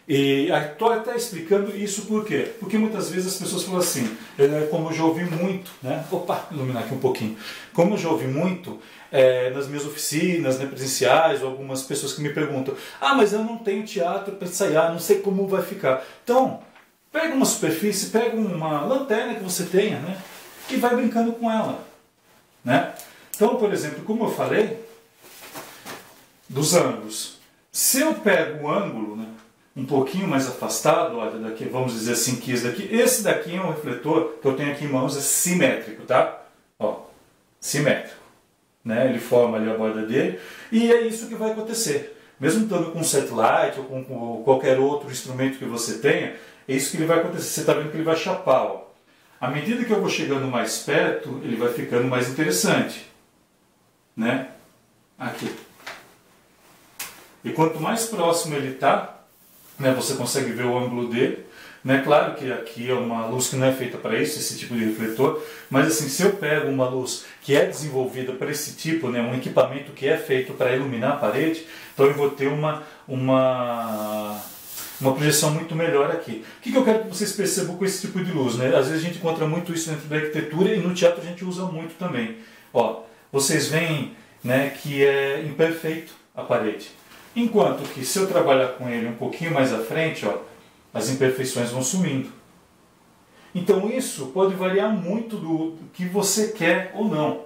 e 0.08 0.50
estou 0.50 0.92
até 0.94 1.16
explicando 1.16 1.76
isso 1.76 2.04
por 2.04 2.24
quê? 2.24 2.52
Porque 2.60 2.78
muitas 2.78 3.10
vezes 3.10 3.34
as 3.34 3.40
pessoas 3.40 3.64
falam 3.64 3.80
assim, 3.80 4.10
é, 4.38 4.68
como 4.72 4.90
eu 4.90 4.94
já 4.94 5.04
ouvi 5.04 5.26
muito, 5.26 5.72
né? 5.84 6.06
Opa, 6.10 6.48
iluminar 6.52 6.84
aqui 6.84 6.94
um 6.94 7.00
pouquinho. 7.00 7.36
Como 7.74 7.96
eu 7.96 7.98
já 7.98 8.10
ouvi 8.10 8.28
muito 8.28 8.80
é, 9.12 9.50
nas 9.50 9.68
minhas 9.68 9.86
oficinas 9.86 10.58
né, 10.58 10.68
presenciais, 10.68 11.44
algumas 11.44 11.84
pessoas 11.84 12.14
que 12.14 12.22
me 12.22 12.30
perguntam, 12.30 12.76
ah, 13.02 13.14
mas 13.14 13.34
eu 13.34 13.44
não 13.44 13.58
tenho 13.58 13.84
teatro 13.84 14.36
para 14.36 14.48
ensaiar, 14.48 14.92
não 14.92 15.00
sei 15.00 15.20
como 15.20 15.48
vai 15.48 15.64
ficar. 15.64 16.04
Então, 16.24 16.62
Pega 17.12 17.34
uma 17.34 17.46
superfície, 17.46 18.10
pega 18.10 18.36
uma 18.36 18.82
lanterna 18.82 19.36
que 19.36 19.44
você 19.44 19.66
tenha, 19.66 20.00
né? 20.00 20.22
E 20.70 20.76
vai 20.76 20.96
brincando 20.96 21.34
com 21.34 21.50
ela, 21.52 21.84
né? 22.64 22.94
Então, 23.36 23.56
por 23.56 23.74
exemplo, 23.74 24.04
como 24.04 24.26
eu 24.26 24.32
falei, 24.32 24.80
dos 26.48 26.76
ângulos. 26.76 27.40
Se 27.72 28.02
eu 28.02 28.14
pego 28.16 28.66
o 28.66 28.72
ângulo, 28.72 29.16
né? 29.16 29.26
um 29.76 29.86
pouquinho 29.86 30.28
mais 30.28 30.48
afastado, 30.48 31.18
olha, 31.18 31.40
daqui, 31.40 31.66
vamos 31.66 31.94
dizer 31.94 32.14
assim 32.14 32.36
que 32.36 32.52
esse 32.52 32.66
daqui, 32.66 32.90
esse 32.92 33.24
daqui 33.24 33.56
é 33.56 33.62
um 33.62 33.70
refletor 33.70 34.38
que 34.42 34.48
eu 34.48 34.56
tenho 34.56 34.72
aqui 34.72 34.86
em 34.86 34.90
mãos, 34.90 35.16
é 35.16 35.22
simétrico, 35.22 36.04
tá? 36.04 36.42
Ó, 36.78 37.04
simétrico. 37.60 38.20
Né? 38.84 39.10
Ele 39.10 39.20
forma 39.20 39.58
ali 39.58 39.70
a 39.70 39.78
borda 39.78 40.06
dele 40.06 40.40
e 40.72 40.92
é 40.92 41.02
isso 41.02 41.28
que 41.28 41.36
vai 41.36 41.52
acontecer. 41.52 42.18
Mesmo 42.40 42.64
estando 42.64 42.92
com 42.92 43.00
um 43.00 43.04
satellite 43.04 43.80
ou 43.80 43.86
com 43.86 44.42
qualquer 44.44 44.80
outro 44.80 45.12
instrumento 45.12 45.58
que 45.58 45.66
você 45.66 45.98
tenha, 46.00 46.36
é 46.74 46.76
isso 46.76 46.92
que 46.92 46.98
ele 46.98 47.06
vai 47.06 47.20
acontecer. 47.20 47.48
Você 47.48 47.60
está 47.62 47.74
vendo 47.74 47.90
que 47.90 47.98
ele 47.98 48.04
vai 48.04 48.16
chapar. 48.16 48.64
Ó. 48.64 48.84
À 49.42 49.50
medida 49.50 49.84
que 49.84 49.92
eu 49.92 50.00
vou 50.00 50.10
chegando 50.10 50.48
mais 50.48 50.80
perto, 50.80 51.42
ele 51.44 51.56
vai 51.56 51.74
ficando 51.74 52.08
mais 52.08 52.30
interessante. 52.30 53.08
Né? 54.16 54.50
Aqui. 55.18 55.52
E 57.44 57.52
quanto 57.52 57.80
mais 57.80 58.06
próximo 58.06 58.56
ele 58.56 58.74
está, 58.74 59.20
né, 59.80 59.94
você 59.94 60.14
consegue 60.16 60.52
ver 60.52 60.66
o 60.66 60.78
ângulo 60.78 61.10
dele. 61.10 61.46
Né? 61.84 62.02
Claro 62.04 62.36
que 62.36 62.52
aqui 62.52 62.92
é 62.92 62.94
uma 62.94 63.26
luz 63.26 63.48
que 63.48 63.56
não 63.56 63.66
é 63.66 63.74
feita 63.74 63.98
para 63.98 64.20
isso, 64.20 64.38
esse 64.38 64.58
tipo 64.58 64.76
de 64.76 64.84
refletor, 64.84 65.42
mas 65.70 65.88
assim, 65.88 66.10
se 66.10 66.22
eu 66.24 66.34
pego 66.34 66.70
uma 66.70 66.90
luz 66.90 67.26
que 67.42 67.56
é 67.56 67.66
desenvolvida 67.66 68.34
para 68.34 68.52
esse 68.52 68.74
tipo, 68.74 69.08
né, 69.08 69.22
um 69.22 69.34
equipamento 69.34 69.94
que 69.94 70.06
é 70.06 70.18
feito 70.18 70.54
para 70.54 70.76
iluminar 70.76 71.14
a 71.14 71.16
parede, 71.16 71.66
então 71.94 72.06
eu 72.06 72.14
vou 72.14 72.30
ter 72.32 72.48
uma, 72.48 72.84
uma, 73.08 74.38
uma 75.00 75.14
projeção 75.14 75.52
muito 75.52 75.76
melhor 75.76 76.12
aqui. 76.12 76.44
O 76.58 76.62
que, 76.62 76.72
que 76.72 76.78
eu 76.78 76.84
quero 76.84 77.04
que 77.04 77.08
vocês 77.08 77.32
percebam 77.32 77.78
com 77.78 77.86
esse 77.86 78.02
tipo 78.02 78.24
de 78.24 78.32
luz? 78.32 78.56
Né? 78.56 78.68
Às 78.76 78.88
vezes 78.88 79.04
a 79.04 79.08
gente 79.08 79.18
encontra 79.18 79.48
muito 79.48 79.74
isso 79.74 79.90
dentro 79.90 80.08
da 80.08 80.18
arquitetura 80.18 80.76
e 80.76 80.80
no 80.80 80.94
teatro 80.94 81.22
a 81.22 81.26
gente 81.26 81.46
usa 81.46 81.66
muito 81.66 81.98
também. 81.98 82.38
Ó, 82.74 83.04
vocês 83.32 83.68
veem 83.68 84.14
né, 84.44 84.70
que 84.82 85.06
é 85.06 85.44
imperfeito 85.44 86.14
a 86.36 86.44
parede. 86.44 86.92
Enquanto 87.36 87.88
que 87.94 88.04
se 88.04 88.20
eu 88.20 88.28
trabalhar 88.28 88.70
com 88.70 88.90
ele 88.90 89.08
um 89.08 89.16
pouquinho 89.16 89.54
mais 89.54 89.74
à 89.74 89.80
frente, 89.80 90.26
ó, 90.26 90.40
as 90.94 91.10
imperfeições 91.10 91.72
vão 91.72 91.84
sumindo. 91.84 92.30
Então 93.54 93.90
isso 93.90 94.28
pode 94.28 94.54
variar 94.56 94.92
muito 94.92 95.38
do 95.38 95.78
que 95.94 96.06
você 96.06 96.50
quer 96.50 96.92
ou 96.96 97.08
não. 97.08 97.42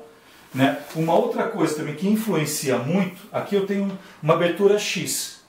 Né? 0.54 0.80
Uma 0.96 1.16
outra 1.16 1.44
coisa 1.48 1.76
também 1.76 1.96
que 1.96 2.08
influencia 2.08 2.78
muito, 2.78 3.22
aqui 3.32 3.56
eu 3.56 3.66
tenho 3.66 3.98
uma 4.22 4.34
abertura 4.34 4.78
X. 4.78 5.43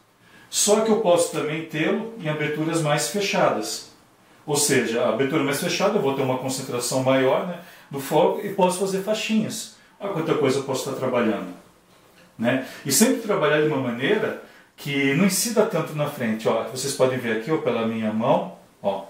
Só 0.54 0.82
que 0.82 0.90
eu 0.92 1.00
posso 1.00 1.32
também 1.32 1.64
tê-lo 1.64 2.14
em 2.16 2.28
aberturas 2.28 2.80
mais 2.80 3.08
fechadas. 3.08 3.90
Ou 4.46 4.54
seja, 4.54 5.02
a 5.02 5.08
abertura 5.08 5.42
mais 5.42 5.60
fechada 5.60 5.98
eu 5.98 6.00
vou 6.00 6.14
ter 6.14 6.22
uma 6.22 6.38
concentração 6.38 7.02
maior 7.02 7.48
né, 7.48 7.58
do 7.90 7.98
foco 7.98 8.40
e 8.40 8.54
posso 8.54 8.78
fazer 8.78 9.02
faixinhas. 9.02 9.74
Olha 9.98 10.12
quanta 10.12 10.32
coisa 10.34 10.60
eu 10.60 10.62
posso 10.62 10.88
estar 10.88 10.96
trabalhando. 10.96 11.48
Né? 12.38 12.68
E 12.86 12.92
sempre 12.92 13.22
trabalhar 13.22 13.62
de 13.62 13.66
uma 13.66 13.78
maneira 13.78 14.44
que 14.76 15.12
não 15.14 15.24
incida 15.24 15.66
tanto 15.66 15.96
na 15.96 16.06
frente. 16.06 16.46
Ó, 16.46 16.62
vocês 16.68 16.94
podem 16.94 17.18
ver 17.18 17.38
aqui 17.38 17.50
ó, 17.50 17.56
pela 17.56 17.84
minha 17.84 18.12
mão, 18.12 18.56
ó, 18.80 19.06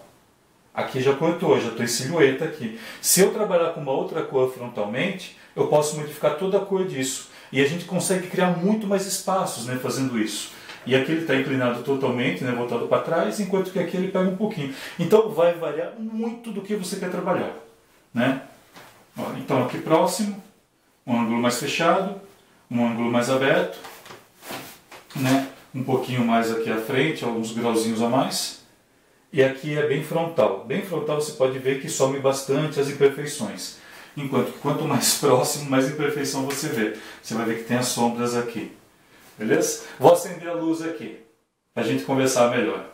aqui 0.73 1.03
já 1.03 1.13
cortou, 1.13 1.61
já 1.61 1.69
estou 1.69 1.85
em 1.85 1.89
silhueta 1.89 2.47
aqui. 2.47 2.81
Se 3.03 3.21
eu 3.21 3.35
trabalhar 3.35 3.75
com 3.75 3.83
uma 3.83 3.93
outra 3.93 4.23
cor 4.23 4.51
frontalmente, 4.51 5.37
eu 5.55 5.67
posso 5.67 5.95
modificar 5.99 6.39
toda 6.39 6.57
a 6.57 6.65
cor 6.65 6.87
disso. 6.87 7.29
E 7.53 7.61
a 7.61 7.69
gente 7.69 7.85
consegue 7.85 8.29
criar 8.29 8.57
muito 8.57 8.87
mais 8.87 9.05
espaços 9.05 9.67
né, 9.67 9.79
fazendo 9.83 10.19
isso. 10.19 10.64
E 10.87 10.95
aqui 10.95 11.13
ele 11.13 11.23
está 11.23 11.35
inclinado 11.35 11.83
totalmente, 11.83 12.45
né, 12.45 12.53
voltado 12.53 12.87
para 12.87 13.03
trás, 13.03 13.41
enquanto 13.41 13.71
que 13.71 13.79
aqui 13.79 13.97
ele 13.97 14.09
pega 14.09 14.29
um 14.29 14.37
pouquinho. 14.37 14.75
Então 14.99 15.31
vai 15.31 15.55
variar 15.55 15.93
muito 15.99 16.51
do 16.51 16.61
que 16.61 16.75
você 16.77 16.97
quer 16.97 17.11
trabalhar. 17.11 17.53
Né? 18.13 18.43
Então 19.39 19.65
aqui 19.65 19.79
próximo, 19.79 20.43
um 21.07 21.19
ângulo 21.19 21.41
mais 21.41 21.59
fechado, 21.59 22.21
um 22.71 22.87
ângulo 22.87 23.11
mais 23.11 23.31
aberto, 23.31 23.79
né? 25.17 25.49
um 25.75 25.83
pouquinho 25.83 26.25
mais 26.25 26.51
aqui 26.51 26.71
à 26.71 26.77
frente, 26.77 27.25
alguns 27.25 27.53
grauzinhos 27.53 28.03
a 28.03 28.09
mais. 28.09 28.63
E 29.33 29.43
aqui 29.43 29.77
é 29.77 29.87
bem 29.87 30.05
frontal. 30.05 30.65
Bem 30.65 30.83
frontal 30.83 31.21
você 31.21 31.33
pode 31.33 31.59
ver 31.59 31.81
que 31.81 31.89
some 31.89 32.21
bastante 32.21 32.79
as 32.79 32.89
imperfeições. 32.89 33.79
Enquanto 34.17 34.53
que 34.53 34.59
quanto 34.59 34.85
mais 34.85 35.15
próximo, 35.19 35.69
mais 35.69 35.89
imperfeição 35.89 36.45
você 36.45 36.69
vê. 36.69 36.97
Você 37.21 37.35
vai 37.35 37.45
ver 37.47 37.59
que 37.59 37.65
tem 37.65 37.77
as 37.77 37.87
sombras 37.87 38.37
aqui. 38.37 38.73
Beleza? 39.39 39.85
Vou 39.99 40.13
acender 40.13 40.49
a 40.49 40.53
luz 40.53 40.83
aqui, 40.83 41.21
para 41.75 41.83
a 41.83 41.87
gente 41.87 42.05
conversar 42.05 42.51
melhor. 42.51 42.87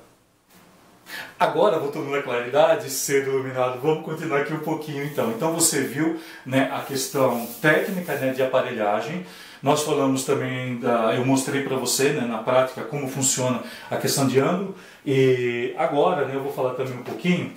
Agora, 1.39 1.79
voltando 1.79 2.11
na 2.11 2.23
claridade, 2.23 2.89
ser 2.91 3.27
iluminado, 3.27 3.81
vamos 3.81 4.05
continuar 4.05 4.43
aqui 4.43 4.53
um 4.53 4.61
pouquinho 4.61 5.05
então. 5.05 5.31
Então 5.31 5.53
você 5.53 5.83
viu 5.83 6.21
né, 6.47 6.71
a 6.73 6.81
questão 6.81 7.47
técnica 7.61 8.15
né, 8.17 8.33
de 8.33 8.43
aparelhagem, 8.43 9.27
nós 9.63 9.83
falamos 9.83 10.25
também, 10.25 10.79
da, 10.79 11.15
eu 11.15 11.25
mostrei 11.25 11.63
para 11.63 11.77
você 11.77 12.11
né, 12.11 12.23
na 12.23 12.39
prática 12.39 12.83
como 12.83 13.09
funciona 13.09 13.63
a 13.91 13.97
questão 13.97 14.27
de 14.27 14.39
ângulo 14.39 14.75
e 15.05 15.75
agora 15.77 16.27
né, 16.27 16.35
eu 16.35 16.43
vou 16.43 16.53
falar 16.53 16.75
também 16.75 16.95
um 16.95 17.03
pouquinho 17.03 17.53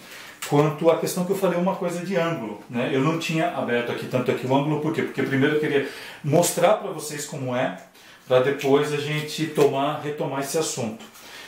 quanto 0.50 0.90
à 0.90 0.98
questão 0.98 1.26
que 1.26 1.32
eu 1.32 1.38
falei 1.38 1.58
uma 1.58 1.76
coisa 1.76 2.06
de 2.06 2.16
ângulo. 2.16 2.62
Né? 2.70 2.90
Eu 2.92 3.02
não 3.02 3.20
tinha 3.20 3.56
aberto 3.56 3.92
aqui 3.92 4.08
tanto 4.08 4.32
aqui 4.32 4.46
o 4.46 4.56
ângulo, 4.56 4.82
por 4.82 4.94
quê? 4.94 5.04
Porque 5.04 5.24
primeiro 5.24 5.56
eu 5.56 5.60
queria 5.60 5.88
mostrar 6.24 6.74
para 6.76 6.92
vocês 6.92 7.26
como 7.26 7.56
é, 7.56 7.78
para 8.28 8.42
depois 8.42 8.94
a 8.94 8.98
gente 8.98 9.48
tomar, 9.48 10.02
retomar 10.02 10.42
esse 10.42 10.58
assunto. 10.58 11.04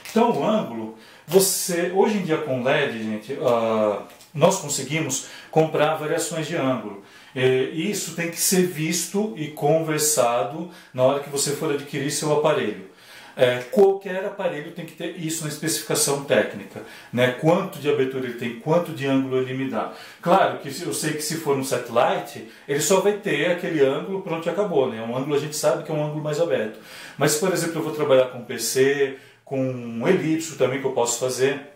Então 0.10 0.32
o 0.32 0.46
ângulo, 0.46 0.98
você 1.27 1.91
hoje 1.94 2.17
em 2.17 2.24
dia 2.24 2.38
com 2.38 2.63
LED, 2.63 3.03
gente, 3.03 3.34
uh, 3.34 4.03
nós 4.34 4.60
conseguimos 4.60 5.27
comprar 5.50 5.96
variações 5.96 6.48
de 6.48 6.55
ângulo. 6.55 7.03
É, 7.36 7.63
isso 7.63 8.15
tem 8.15 8.32
que 8.32 8.39
ser 8.39 8.65
visto 8.65 9.34
e 9.36 9.48
conversado 9.48 10.70
na 10.94 11.03
hora 11.03 11.20
que 11.22 11.29
você 11.29 11.51
for 11.51 11.74
adquirir 11.74 12.10
seu 12.12 12.32
aparelho. 12.32 12.89
É, 13.38 13.60
qualquer 13.72 14.24
aparelho 14.25 14.72
tem 14.72 14.86
que 14.86 14.94
ter 14.94 15.20
isso 15.20 15.44
na 15.44 15.50
especificação 15.50 16.24
técnica. 16.24 16.82
Né? 17.12 17.32
Quanto 17.34 17.80
de 17.80 17.89
abertura 17.89 18.25
ele 18.25 18.39
tem, 18.39 18.60
quanto 18.60 18.94
de 18.94 19.06
ângulo 19.06 19.38
ele 19.38 19.54
me 19.54 19.70
dá. 19.70 19.94
Claro 20.22 20.60
que 20.60 20.70
eu 20.70 20.94
sei 20.94 21.13
que 21.13 21.22
se 21.22 21.36
for 21.36 21.58
um 21.58 21.63
satellite, 21.63 22.50
ele 22.68 22.80
só 22.80 23.01
vai 23.01 23.13
ter 23.13 23.51
aquele 23.51 23.84
ângulo, 23.84 24.22
pronto 24.22 24.50
acabou. 24.50 24.89
Né? 24.89 25.01
Um 25.01 25.18
ângulo 25.18 25.36
a 25.36 25.39
gente 25.39 25.56
sabe 25.56 25.84
que 25.84 25.92
é 25.92 25.96
um 25.96 26.06
ângulo 26.06 26.24
mais 26.24 26.39
aberto. 26.39 26.80
Mas, 27.18 27.36
por 27.36 27.51
exemplo, 27.51 27.80
eu 27.80 27.84
vou 27.84 27.94
trabalhar 27.94 28.27
com 28.27 28.44
PC, 28.44 29.18
com 29.44 29.60
um 29.60 30.08
elipso 30.08 30.58
também 30.58 30.80
que 30.80 30.88
eu 30.88 30.94
posso 30.94 31.20
fazer. 31.20 31.75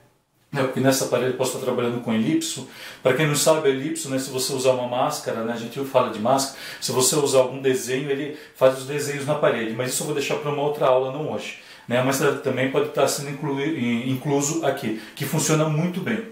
É, 0.51 0.63
porque 0.63 0.79
nessa 0.79 1.05
parede 1.05 1.31
eu 1.31 1.37
posso 1.37 1.53
estar 1.53 1.63
trabalhando 1.63 2.01
com 2.01 2.11
elipso. 2.11 2.67
Para 3.03 3.13
quem 3.13 3.27
não 3.27 3.35
sabe, 3.35 3.69
elipso, 3.69 4.09
né, 4.09 4.17
se 4.17 4.31
você 4.31 4.51
usar 4.51 4.71
uma 4.71 4.87
máscara, 4.87 5.43
né, 5.43 5.53
a 5.53 5.55
gente 5.55 5.79
fala 5.85 6.09
de 6.09 6.19
máscara, 6.19 6.57
se 6.81 6.91
você 6.91 7.15
usar 7.15 7.39
algum 7.39 7.61
desenho, 7.61 8.09
ele 8.09 8.35
faz 8.55 8.79
os 8.79 8.85
desenhos 8.85 9.27
na 9.27 9.35
parede. 9.35 9.73
Mas 9.75 9.93
isso 9.93 10.01
eu 10.01 10.07
vou 10.07 10.15
deixar 10.15 10.37
para 10.37 10.51
uma 10.51 10.63
outra 10.63 10.87
aula, 10.87 11.11
não 11.11 11.31
hoje. 11.31 11.59
Né, 11.87 12.01
mas 12.03 12.19
também 12.43 12.71
pode 12.71 12.89
estar 12.89 13.07
sendo 13.07 13.31
inclu 13.31 13.59
incluso 13.61 14.65
aqui, 14.65 15.01
que 15.15 15.25
funciona 15.25 15.67
muito 15.67 16.01
bem. 16.01 16.23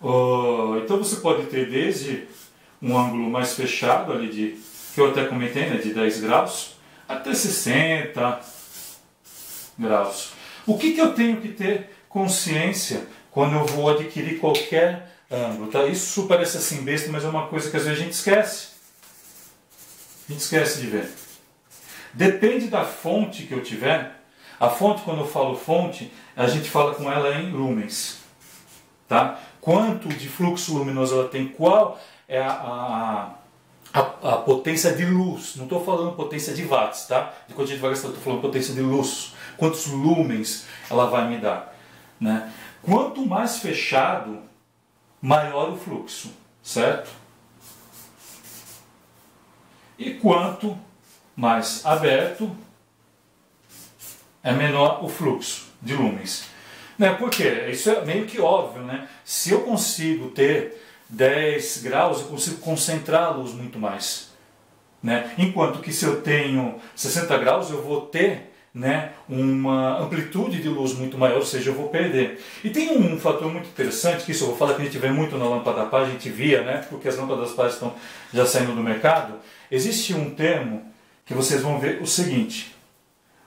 Uh, 0.00 0.78
então 0.82 0.96
você 0.98 1.16
pode 1.16 1.44
ter 1.46 1.68
desde 1.68 2.24
um 2.80 2.96
ângulo 2.96 3.28
mais 3.28 3.54
fechado, 3.54 4.12
ali 4.12 4.28
de, 4.28 4.56
que 4.94 5.00
eu 5.00 5.10
até 5.10 5.24
comentei, 5.24 5.66
né, 5.66 5.76
de 5.76 5.92
10 5.92 6.20
graus, 6.20 6.76
até 7.08 7.34
60 7.34 8.40
graus. 9.78 10.32
O 10.66 10.78
que, 10.78 10.92
que 10.92 11.00
eu 11.00 11.12
tenho 11.14 11.40
que 11.40 11.48
ter 11.48 11.90
consciência 12.08 13.06
quando 13.30 13.54
eu 13.54 13.64
vou 13.64 13.90
adquirir 13.90 14.38
qualquer 14.38 15.10
ângulo. 15.30 15.70
Tá? 15.70 15.84
Isso 15.86 16.26
parece 16.26 16.56
assim 16.56 16.82
besta, 16.82 17.10
mas 17.10 17.24
é 17.24 17.28
uma 17.28 17.46
coisa 17.48 17.70
que 17.70 17.76
às 17.76 17.84
vezes 17.84 17.98
a 17.98 18.02
gente 18.02 18.12
esquece. 18.12 18.68
A 20.28 20.32
gente 20.32 20.42
esquece 20.42 20.80
de 20.80 20.86
ver. 20.86 21.10
Depende 22.12 22.68
da 22.68 22.84
fonte 22.84 23.44
que 23.44 23.52
eu 23.52 23.62
tiver. 23.62 24.16
A 24.58 24.68
fonte, 24.68 25.02
quando 25.02 25.20
eu 25.20 25.26
falo 25.26 25.56
fonte, 25.56 26.12
a 26.36 26.46
gente 26.46 26.68
fala 26.68 26.94
com 26.94 27.10
ela 27.10 27.36
em 27.36 27.52
lumens. 27.52 28.18
Tá? 29.06 29.40
Quanto 29.60 30.08
de 30.08 30.28
fluxo 30.28 30.76
luminoso 30.76 31.14
ela 31.14 31.28
tem, 31.28 31.48
qual 31.48 31.98
é 32.28 32.40
a, 32.40 33.34
a, 33.92 34.00
a, 34.02 34.36
potência 34.36 34.92
de 34.92 35.04
luz. 35.06 35.56
Não 35.56 35.64
estou 35.64 35.84
falando 35.84 36.14
potência 36.14 36.52
de 36.52 36.62
watts, 36.64 37.06
tá? 37.06 37.32
De 37.48 37.54
quantidade 37.54 37.94
de 37.94 37.98
estou 37.98 38.12
falando 38.14 38.42
potência 38.42 38.74
de 38.74 38.82
luz. 38.82 39.34
Quantos 39.56 39.86
lumens 39.86 40.66
ela 40.90 41.06
vai 41.06 41.28
me 41.28 41.38
dar. 41.38 41.74
Né? 42.20 42.52
Quanto 42.82 43.26
mais 43.26 43.58
fechado, 43.58 44.42
maior 45.20 45.70
o 45.70 45.76
fluxo, 45.76 46.32
certo? 46.62 47.10
E 49.98 50.14
quanto 50.14 50.78
mais 51.34 51.84
aberto, 51.84 52.56
é 54.42 54.52
menor 54.52 55.04
o 55.04 55.08
fluxo 55.08 55.66
de 55.82 55.94
lumens. 55.94 56.44
Né? 56.96 57.12
Por 57.14 57.30
quê? 57.30 57.68
Isso 57.70 57.90
é 57.90 58.04
meio 58.04 58.26
que 58.26 58.40
óbvio, 58.40 58.82
né? 58.82 59.08
Se 59.24 59.50
eu 59.50 59.62
consigo 59.62 60.30
ter 60.30 60.82
10 61.08 61.82
graus, 61.82 62.20
eu 62.20 62.26
consigo 62.26 62.58
concentrar 62.58 63.24
a 63.24 63.30
luz 63.30 63.52
muito 63.52 63.78
mais. 63.78 64.30
Né? 65.02 65.32
Enquanto 65.38 65.80
que 65.80 65.92
se 65.92 66.04
eu 66.04 66.22
tenho 66.22 66.80
60 66.94 67.38
graus, 67.38 67.70
eu 67.70 67.82
vou 67.82 68.06
ter 68.06 68.52
né, 68.78 69.10
uma 69.28 69.98
amplitude 69.98 70.62
de 70.62 70.68
luz 70.68 70.92
muito 70.92 71.18
maior, 71.18 71.38
ou 71.38 71.44
seja, 71.44 71.70
eu 71.70 71.74
vou 71.74 71.88
perder. 71.88 72.40
E 72.62 72.70
tem 72.70 72.96
um 72.96 73.18
fator 73.18 73.52
muito 73.52 73.68
interessante, 73.68 74.24
que 74.24 74.30
isso 74.30 74.44
eu 74.44 74.48
vou 74.48 74.56
falar 74.56 74.74
que 74.74 74.82
a 74.82 74.84
gente 74.84 74.98
vê 74.98 75.10
muito 75.10 75.36
na 75.36 75.46
lâmpada 75.46 75.86
pá, 75.86 76.02
a 76.02 76.08
gente 76.08 76.30
via, 76.30 76.62
né, 76.62 76.86
porque 76.88 77.08
as 77.08 77.16
lâmpadas 77.16 77.50
pá 77.50 77.66
estão 77.66 77.92
já 78.32 78.46
saindo 78.46 78.76
do 78.76 78.80
mercado. 78.80 79.34
Existe 79.68 80.14
um 80.14 80.30
termo 80.32 80.86
que 81.26 81.34
vocês 81.34 81.60
vão 81.60 81.80
ver 81.80 82.00
o 82.00 82.06
seguinte: 82.06 82.72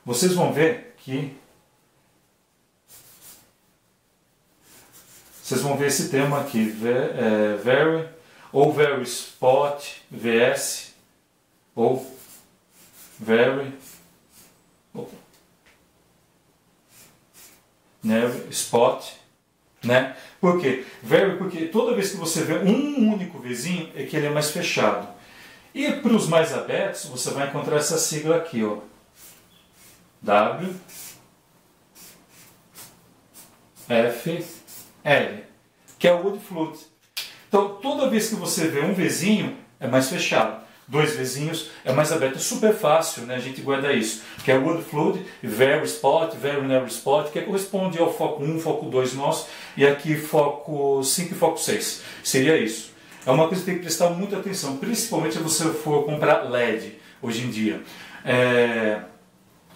vocês 0.05 0.33
vão 0.33 0.51
ver 0.51 0.95
que 0.97 1.33
vocês 5.41 5.61
vão 5.61 5.77
ver 5.77 5.87
esse 5.87 6.09
termo 6.09 6.35
aqui, 6.35 6.75
é, 6.83 7.55
very 7.55 8.05
ou 8.51 8.73
very 8.73 9.01
spot 9.03 9.81
vs 10.11 10.93
ou 11.73 12.05
very 13.17 13.71
né, 18.03 18.29
spot, 18.49 19.05
né? 19.83 20.15
Por 20.39 20.59
quê? 20.59 20.85
Very 21.01 21.37
porque 21.37 21.67
toda 21.67 21.95
vez 21.95 22.11
que 22.11 22.17
você 22.17 22.43
vê 22.43 22.55
um 22.59 23.13
único 23.13 23.39
vizinho 23.39 23.91
é 23.95 24.03
que 24.03 24.15
ele 24.15 24.27
é 24.27 24.29
mais 24.29 24.51
fechado. 24.51 25.07
E 25.73 25.91
para 25.91 26.13
os 26.13 26.27
mais 26.27 26.53
abertos, 26.53 27.05
você 27.05 27.31
vai 27.31 27.47
encontrar 27.47 27.77
essa 27.77 27.97
sigla 27.97 28.37
aqui, 28.37 28.63
ó. 28.63 28.79
W 30.21 30.75
F 33.87 34.45
L, 35.03 35.43
que 35.97 36.07
é 36.07 36.13
o 36.13 36.23
wood 36.23 36.39
flute. 36.39 36.85
Então, 37.47 37.75
toda 37.75 38.09
vez 38.09 38.29
que 38.29 38.35
você 38.35 38.67
vê 38.67 38.81
um 38.81 38.93
vizinho, 38.93 39.57
é 39.79 39.87
mais 39.87 40.09
fechado. 40.09 40.63
Dois 40.87 41.15
vizinhos 41.15 41.69
é 41.85 41.93
mais 41.93 42.11
aberto. 42.11 42.35
É 42.35 42.39
super 42.39 42.73
fácil, 42.73 43.23
né? 43.23 43.35
A 43.35 43.39
gente 43.39 43.61
guarda 43.61 43.93
isso. 43.93 44.23
Que 44.43 44.51
é 44.51 44.57
wood 44.57 44.83
fluid, 44.83 45.25
very 45.41 45.85
spot, 45.85 46.35
very 46.35 46.61
narrow 46.67 46.87
spot, 46.87 47.31
que 47.31 47.41
corresponde 47.41 47.97
ao 47.97 48.11
foco 48.13 48.43
1, 48.43 48.59
foco 48.59 48.87
2 48.87 49.13
nosso, 49.13 49.47
e 49.77 49.87
aqui 49.87 50.15
foco 50.15 51.03
5 51.03 51.33
e 51.33 51.37
foco 51.37 51.57
6. 51.57 52.03
Seria 52.23 52.57
isso. 52.57 52.91
É 53.25 53.31
uma 53.31 53.47
coisa 53.47 53.61
que 53.61 53.69
tem 53.69 53.75
que 53.75 53.83
prestar 53.83 54.09
muita 54.09 54.37
atenção, 54.37 54.77
principalmente 54.77 55.35
se 55.35 55.39
você 55.39 55.65
for 55.71 56.03
comprar 56.05 56.49
LED 56.49 56.99
hoje 57.21 57.43
em 57.43 57.49
dia. 57.49 57.81
É, 58.25 59.01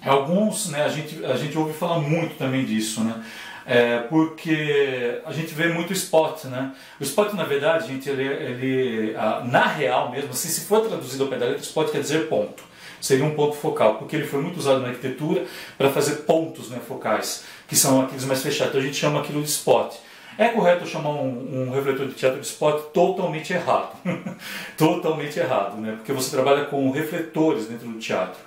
alguns, 0.04 0.70
né, 0.70 0.84
a 0.84 0.90
gente, 0.90 1.24
a 1.24 1.38
gente 1.38 1.58
ouve 1.58 1.74
falar 1.74 2.00
muito 2.00 2.38
também 2.38 2.66
disso, 2.66 3.04
né? 3.04 3.24
É, 3.68 4.00
porque 4.10 5.22
a 5.26 5.32
gente 5.32 5.54
vê 5.54 5.68
muito 5.70 5.92
spot, 5.92 6.46
né? 6.46 6.74
O 7.00 7.04
spot, 7.04 7.34
na 7.34 7.44
verdade, 7.44 7.88
gente, 7.88 8.08
ele, 8.08 8.24
ele 8.24 9.14
na 9.46 9.66
real 9.66 10.12
mesmo, 10.12 10.30
assim, 10.30 10.50
se 10.50 10.62
for 10.62 10.82
traduzido 10.82 11.24
ao 11.24 11.30
pé 11.30 11.38
da 11.38 11.48
letra, 11.48 11.62
spot 11.62 11.92
quer 11.92 12.02
dizer 12.02 12.28
ponto. 12.28 12.64
Seria 13.02 13.26
um 13.26 13.36
ponto 13.36 13.56
focal, 13.56 13.96
porque 13.96 14.16
ele 14.16 14.26
foi 14.26 14.42
muito 14.42 14.58
usado 14.58 14.82
na 14.82 14.90
arquitetura 14.90 15.46
para 15.78 15.90
fazer 15.90 16.18
pontos 16.24 16.70
né, 16.70 16.80
focais, 16.88 17.44
que 17.68 17.76
são 17.76 18.02
aqueles 18.02 18.26
mais 18.26 18.42
fechados. 18.42 18.70
Então 18.70 18.82
a 18.82 18.84
gente 18.84 18.98
chama 18.98 19.20
aquilo 19.20 19.42
de 19.42 19.50
spot. 19.50 19.96
É 20.38 20.50
correto 20.50 20.86
chamar 20.86 21.12
um, 21.12 21.70
um, 21.70 21.72
refletor 21.72 22.08
de 22.08 22.14
teatro 22.14 22.40
de 22.40 22.46
spot 22.46 22.92
totalmente 22.94 23.54
errado. 23.54 23.96
totalmente 24.78 25.40
errado, 25.40 25.78
né? 25.78 25.94
Porque 25.98 26.12
você 26.12 26.30
trabalha 26.30 26.66
com 26.66 26.92
refletores 26.92 27.68
dentro 27.68 27.88
do 27.88 27.98
teatro. 28.00 28.40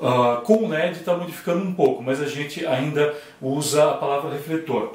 Uh, 0.00 0.42
com 0.42 0.64
o 0.64 0.68
LED 0.68 0.98
está 0.98 1.16
modificando 1.16 1.64
um 1.64 1.72
pouco, 1.72 2.02
mas 2.02 2.20
a 2.20 2.26
gente 2.26 2.66
ainda 2.66 3.14
usa 3.40 3.90
a 3.90 3.94
palavra 3.94 4.32
refletor. 4.32 4.92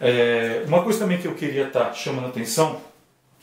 É, 0.00 0.62
uma 0.66 0.82
coisa 0.82 0.98
também 1.00 1.18
que 1.18 1.26
eu 1.26 1.34
queria 1.34 1.66
estar 1.66 1.86
tá 1.86 1.92
chamando 1.92 2.26
a 2.26 2.28
atenção 2.28 2.80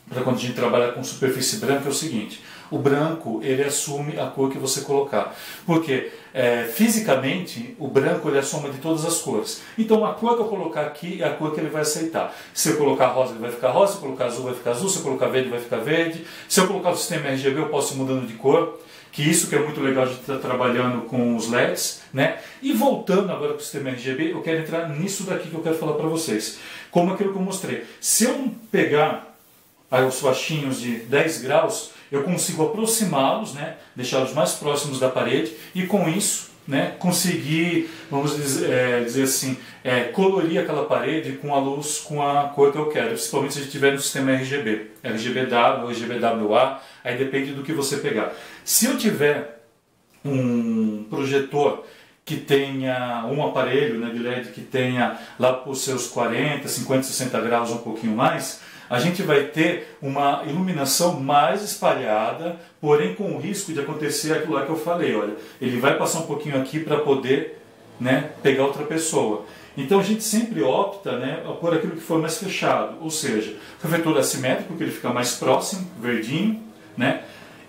para 0.10 0.22
quando 0.22 0.38
a 0.38 0.40
gente 0.40 0.54
trabalha 0.54 0.92
com 0.92 1.04
superfície 1.04 1.58
branca 1.58 1.88
é 1.88 1.90
o 1.90 1.94
seguinte: 1.94 2.42
o 2.70 2.78
branco 2.78 3.40
ele 3.44 3.64
assume 3.64 4.20
a 4.20 4.28
cor 4.28 4.52
que 4.52 4.58
você 4.58 4.82
colocar, 4.82 5.36
porque 5.66 6.12
é, 6.34 6.64
fisicamente 6.66 7.76
o 7.80 7.88
branco 7.88 8.28
ele 8.28 8.38
é 8.38 8.40
a 8.40 8.44
soma 8.44 8.70
de 8.70 8.78
todas 8.78 9.06
as 9.06 9.20
cores. 9.20 9.62
Então 9.78 10.06
a 10.06 10.14
cor 10.14 10.36
que 10.36 10.42
eu 10.42 10.48
colocar 10.48 10.82
aqui 10.82 11.22
é 11.22 11.28
a 11.28 11.32
cor 11.32 11.54
que 11.54 11.60
ele 11.60 11.70
vai 11.70 11.82
aceitar. 11.82 12.36
Se 12.54 12.70
eu 12.70 12.78
colocar 12.78 13.08
rosa 13.08 13.32
ele 13.32 13.42
vai 13.42 13.52
ficar 13.52 13.72
rosa, 13.72 13.94
se 13.94 13.98
eu 13.98 14.02
colocar 14.02 14.26
azul 14.26 14.46
vai 14.46 14.54
ficar 14.54 14.72
azul, 14.72 14.90
se 14.90 14.98
eu 14.98 15.04
colocar 15.04 15.28
verde 15.28 15.50
vai 15.50 15.60
ficar 15.60 15.78
verde. 15.78 16.26
Se 16.48 16.60
eu 16.60 16.68
colocar 16.68 16.92
o 16.92 16.98
sistema 16.98 17.30
RGB 17.30 17.60
eu 17.60 17.70
posso 17.70 17.94
ir 17.94 17.98
mudando 17.98 18.28
de 18.28 18.34
cor 18.34 18.80
que 19.14 19.22
isso 19.22 19.48
que 19.48 19.56
é 19.56 19.60
muito 19.60 19.80
legal 19.80 20.08
de 20.08 20.14
estar 20.14 20.40
trabalhando 20.40 21.06
com 21.06 21.36
os 21.36 21.48
LEDs, 21.48 22.02
né? 22.12 22.40
E 22.64 22.74
voltando 22.74 23.32
agora 23.32 23.54
para 23.54 23.60
o 23.60 23.62
sistema 23.62 23.92
RGB, 23.92 24.32
eu 24.32 24.42
quero 24.42 24.62
entrar 24.62 24.90
nisso 24.90 25.24
daqui 25.24 25.50
que 25.50 25.56
eu 25.56 25.62
quero 25.62 25.78
falar 25.78 25.94
para 25.94 26.08
vocês. 26.08 26.58
Como 26.90 27.14
aquilo 27.14 27.32
que 27.32 27.38
eu 27.38 27.42
mostrei. 27.44 27.86
Se 28.02 28.24
eu 28.24 28.52
pegar 28.72 29.38
os 30.08 30.20
faixinhos 30.20 30.82
de 30.82 30.96
10 30.96 31.44
graus, 31.44 31.92
eu 32.12 32.24
consigo 32.24 32.64
aproximá-los, 32.64 33.54
né? 33.54 33.78
Deixá-los 33.96 34.34
mais 34.34 34.54
próximos 34.54 35.00
da 35.00 35.10
parede 35.10 35.54
e 35.76 35.86
com 35.86 36.10
isso 36.10 36.50
né, 36.68 36.96
conseguir, 37.00 37.90
vamos 38.10 38.36
dizer, 38.36 38.70
é, 38.70 39.04
dizer 39.04 39.24
assim, 39.24 39.58
é, 39.84 40.06
colorir 40.06 40.62
aquela 40.62 40.86
parede 40.86 41.34
com 41.34 41.54
a 41.54 41.60
luz, 41.60 42.00
com 42.00 42.22
a 42.22 42.50
cor 42.50 42.72
que 42.72 42.78
eu 42.78 42.90
quero, 42.90 43.10
principalmente 43.10 43.54
se 43.54 43.60
a 43.60 43.64
gente 43.64 43.72
tiver 43.72 43.92
no 43.92 44.00
sistema 44.00 44.32
RGB, 44.32 44.92
RGBW, 45.04 45.90
RGBWA, 45.90 46.82
aí 47.04 47.18
depende 47.18 47.52
do 47.52 47.64
que 47.64 47.74
você 47.74 47.98
pegar. 47.98 48.34
Se 48.64 48.86
eu 48.86 48.98
tiver 48.98 49.62
um 50.24 51.06
projetor 51.10 51.84
que 52.26 52.38
tenha 52.38 53.26
um 53.30 53.46
aparelho 53.46 54.00
né, 54.00 54.10
de 54.12 54.20
LED 54.20 54.50
que 54.52 54.62
tenha 54.62 55.20
lá 55.38 55.54
para 55.54 55.70
os 55.70 55.84
seus 55.84 56.08
40, 56.08 56.68
50, 56.68 57.04
60 57.04 57.42
graus, 57.42 57.72
um 57.72 57.80
pouquinho 57.80 58.16
mais, 58.16 58.62
a 58.94 59.00
gente 59.00 59.24
vai 59.24 59.46
ter 59.46 59.98
uma 60.00 60.44
iluminação 60.46 61.20
mais 61.20 61.64
espalhada, 61.64 62.58
porém 62.80 63.16
com 63.16 63.36
o 63.36 63.40
risco 63.40 63.74
de 63.74 63.80
acontecer 63.80 64.34
aquilo 64.34 64.54
lá 64.54 64.66
que 64.66 64.70
eu 64.70 64.78
falei, 64.78 65.16
olha, 65.16 65.34
ele 65.60 65.80
vai 65.80 65.98
passar 65.98 66.20
um 66.20 66.28
pouquinho 66.28 66.62
aqui 66.62 66.80
para 66.80 66.98
poder 66.98 67.60
né, 68.00 68.30
pegar 68.44 68.66
outra 68.66 68.84
pessoa. 68.84 69.48
Então 69.76 70.00
a 70.00 70.04
gente 70.04 70.24
sempre 70.24 70.62
opta 70.62 71.18
né, 71.18 71.44
por 71.60 71.74
aquilo 71.74 71.94
que 71.94 72.02
for 72.02 72.22
mais 72.22 72.38
fechado, 72.38 72.98
ou 73.02 73.10
seja, 73.10 73.56
refletor 73.82 74.16
assimétrico, 74.16 74.76
que 74.78 74.84
ele 74.84 74.92
fica 74.92 75.10
mais 75.10 75.38
próximo, 75.38 75.90
verdinho, 76.00 76.62
né? 76.96 77.24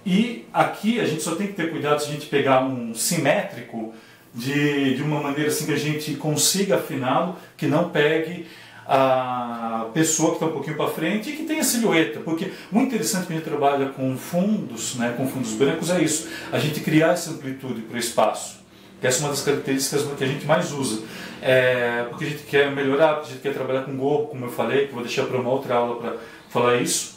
E 0.05 0.45
aqui 0.53 1.01
a 1.01 1.07
gente 1.07 1.23
só 1.23 1.35
tem 1.37 1.47
que 1.47 1.55
ter 1.55 1.71
cuidado 1.71 2.03
se 2.03 2.11
a 2.11 2.13
gente 2.13 2.27
pegar 2.27 2.63
um 2.63 2.95
simétrico 2.95 3.95
de, 4.35 4.97
de 4.97 5.03
uma 5.03 5.23
maneira 5.23 5.49
assim 5.49 5.65
que 5.65 5.73
a 5.73 5.79
gente 5.79 6.17
consiga 6.17 6.77
afiná-lo, 6.77 7.37
que 7.57 7.67
não 7.67 7.89
pegue 7.89 8.47
a 8.87 9.87
pessoa 9.95 10.31
que 10.31 10.37
está 10.37 10.47
um 10.47 10.53
pouquinho 10.53 10.77
para 10.77 10.91
frente 10.91 11.31
e 11.31 11.33
que 11.33 11.45
tem 11.45 11.61
a 11.61 11.65
silhueta, 11.65 12.21
porque 12.21 12.53
o 12.71 12.81
interessante 12.81 13.27
quando 13.27 13.33
a 13.33 13.35
gente 13.37 13.45
trabalha 13.45 13.87
com 13.91 14.17
fundos, 14.17 14.97
né, 14.97 15.15
com 15.17 15.27
fundos 15.27 15.53
brancos 15.53 15.91
é 15.91 16.03
isso, 16.03 16.29
a 16.53 16.59
gente 16.59 16.81
criar 16.81 17.13
essa 17.13 17.31
amplitude 17.31 17.83
para 17.83 17.97
o 17.97 17.99
espaço, 17.99 18.59
essa 19.03 19.19
é 19.19 19.21
uma 19.21 19.31
das 19.31 19.43
características 19.43 20.07
que 20.17 20.25
a 20.25 20.27
gente 20.27 20.47
mais 20.47 20.73
usa, 20.73 21.03
é, 21.41 22.07
porque 22.09 22.25
a 22.25 22.29
gente 22.29 22.43
quer 22.45 22.71
melhorar, 22.71 23.15
porque 23.15 23.29
a 23.29 23.33
gente 23.33 23.43
quer 23.43 23.55
trabalhar 23.55 23.83
com 23.83 23.97
Go, 23.97 24.27
como 24.29 24.47
eu 24.47 24.51
falei, 24.51 24.87
que 24.87 24.95
vou 24.95 25.03
deixar 25.03 25.25
para 25.25 25.39
uma 25.39 25.51
outra 25.51 25.75
aula 25.75 25.97
para 25.97 26.17
falar 26.49 26.77
isso, 26.77 27.15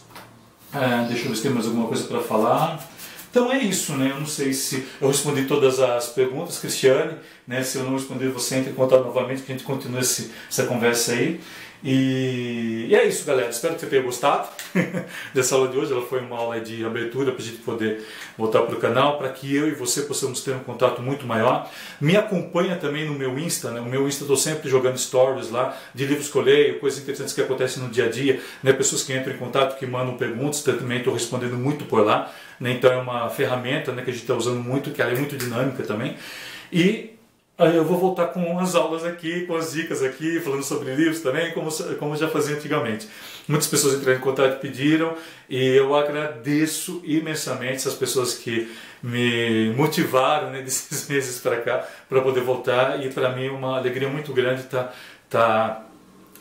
é, 0.74 1.08
deixa 1.08 1.26
eu 1.26 1.30
ver 1.30 1.36
se 1.36 1.44
tem 1.44 1.52
mais 1.52 1.66
alguma 1.66 1.88
coisa 1.88 2.04
para 2.06 2.20
falar. 2.20 2.80
Então 3.30 3.52
é 3.52 3.58
isso, 3.60 3.94
né? 3.94 4.12
Eu 4.12 4.20
não 4.20 4.26
sei 4.26 4.54
se 4.54 4.86
eu 5.02 5.08
respondi 5.08 5.46
todas 5.46 5.80
as 5.80 6.08
perguntas, 6.08 6.60
Cristiane, 6.60 7.18
né? 7.48 7.62
Se 7.64 7.78
eu 7.78 7.84
não 7.84 7.94
responder, 7.94 8.30
você 8.30 8.56
entra 8.56 8.72
em 8.72 8.76
contato 8.76 9.04
novamente, 9.04 9.44
que 9.44 9.52
a 9.52 9.56
gente 9.56 9.66
continue 9.66 10.02
esse, 10.02 10.32
essa 10.50 10.66
conversa 10.66 11.12
aí. 11.12 11.40
E, 11.90 12.88
e, 12.90 12.96
é 12.96 13.08
isso, 13.08 13.26
galera. 13.26 13.50
Espero 13.50 13.76
que 13.76 13.80
você 13.80 13.88
tenha 13.88 14.02
gostado 14.02 14.50
dessa 15.34 15.56
aula 15.56 15.70
de 15.70 15.78
hoje. 15.78 15.94
Ela 15.94 16.02
foi 16.02 16.20
uma 16.20 16.38
aula 16.38 16.60
de 16.60 16.86
abertura 16.86 17.32
para 17.32 17.42
a 17.42 17.46
gente 17.46 17.60
poder 17.60 18.06
voltar 18.38 18.64
para 18.64 18.76
o 18.76 18.78
canal, 18.78 19.18
para 19.18 19.30
que 19.30 19.56
eu 19.56 19.70
e 19.70 19.72
você 19.72 20.02
possamos 20.02 20.42
ter 20.42 20.52
um 20.52 20.60
contato 20.60 21.02
muito 21.02 21.26
maior. 21.26 21.72
Me 22.02 22.18
acompanha 22.18 22.76
também 22.76 23.06
no 23.06 23.14
meu 23.14 23.40
Insta. 23.40 23.72
Né? 23.72 23.80
O 23.80 23.86
meu 23.86 24.06
Insta 24.06 24.26
estou 24.26 24.36
sempre 24.36 24.70
jogando 24.70 24.98
stories 24.98 25.50
lá 25.50 25.78
de 25.96 26.06
livros 26.06 26.28
que 26.28 26.36
eu 26.36 26.42
leio, 26.42 26.78
coisas 26.82 27.00
interessantes 27.00 27.34
que 27.34 27.40
acontecem 27.40 27.82
no 27.82 27.88
dia 27.88 28.08
a 28.08 28.10
dia, 28.10 28.42
né? 28.62 28.74
pessoas 28.74 29.04
que 29.04 29.14
entram 29.14 29.34
em 29.34 29.38
contato, 29.38 29.80
que 29.80 29.86
mandam 29.86 30.18
perguntas. 30.18 30.62
Também 30.62 30.98
estou 30.98 31.14
respondendo 31.14 31.56
muito 31.56 31.86
por 31.86 32.06
lá. 32.06 32.34
Né? 32.60 32.74
Então 32.74 32.92
é 32.92 32.98
uma 32.98 33.30
ferramenta 33.30 33.94
né, 33.94 34.04
que 34.04 34.10
a 34.10 34.14
gente 34.14 34.24
está 34.24 34.36
usando 34.36 34.60
muito, 34.60 34.92
que 34.92 35.02
ela 35.02 35.14
é 35.14 35.16
muito 35.16 35.38
dinâmica 35.38 35.84
também. 35.84 36.18
E 36.70 37.17
Aí 37.60 37.76
eu 37.76 37.84
vou 37.84 37.98
voltar 37.98 38.28
com 38.28 38.60
as 38.60 38.76
aulas 38.76 39.04
aqui, 39.04 39.48
com 39.48 39.56
as 39.56 39.72
dicas 39.72 40.04
aqui, 40.04 40.40
falando 40.40 40.62
sobre 40.62 40.94
livros 40.94 41.22
também, 41.22 41.52
como, 41.54 41.72
como 41.98 42.16
já 42.16 42.28
fazia 42.28 42.56
antigamente. 42.56 43.10
Muitas 43.48 43.68
pessoas 43.68 43.96
entraram 43.96 44.20
em 44.20 44.22
contato 44.22 44.58
e 44.58 44.60
pediram, 44.60 45.16
e 45.50 45.60
eu 45.76 45.96
agradeço 45.96 47.02
imensamente 47.04 47.78
essas 47.78 47.96
pessoas 47.96 48.36
que 48.36 48.72
me 49.02 49.74
motivaram 49.76 50.52
né, 50.52 50.62
desses 50.64 51.10
meses 51.10 51.40
para 51.40 51.60
cá, 51.62 51.88
para 52.08 52.22
poder 52.22 52.42
voltar, 52.42 53.04
e 53.04 53.10
para 53.10 53.36
mim 53.36 53.48
é 53.48 53.52
uma 53.52 53.78
alegria 53.78 54.08
muito 54.08 54.32
grande 54.34 54.62
estar 54.62 54.94
tá, 55.28 55.78
tá 55.78 55.87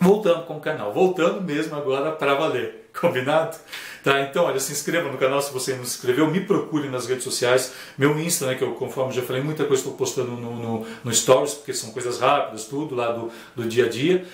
voltando 0.07 0.47
com 0.47 0.57
o 0.57 0.61
canal, 0.61 0.93
voltando 0.93 1.41
mesmo 1.41 1.75
agora 1.75 2.13
para 2.13 2.35
valer, 2.35 2.89
combinado? 2.99 3.57
Tá, 4.05 4.23
então, 4.23 4.45
olha, 4.45 4.61
se 4.61 4.71
inscreva 4.71 5.11
no 5.11 5.19
canal 5.19 5.43
se 5.43 5.53
você 5.53 5.75
não 5.75 5.85
se 5.85 5.97
inscreveu, 5.97 6.31
me 6.31 6.41
procure 6.41 6.89
nas 6.89 7.07
redes 7.07 7.25
sociais, 7.25 7.73
meu 7.99 8.17
Insta, 8.19 8.47
né, 8.47 8.55
que 8.55 8.63
eu, 8.63 8.73
conforme 8.75 9.13
já 9.13 9.23
falei, 9.23 9.43
muita 9.43 9.65
coisa 9.65 9.83
estou 9.83 9.97
postando 9.97 10.31
no, 10.31 10.55
no, 10.55 10.87
no, 11.03 11.13
Stories, 11.13 11.55
porque 11.55 11.75
são 11.75 11.91
coisas 11.91 12.21
rápidas, 12.21 12.67
tudo 12.67 12.95
lá 12.95 13.11
do, 13.11 13.33
do 13.57 13.65
dia 13.65 13.87
a 13.87 13.89
dia. 13.89 14.25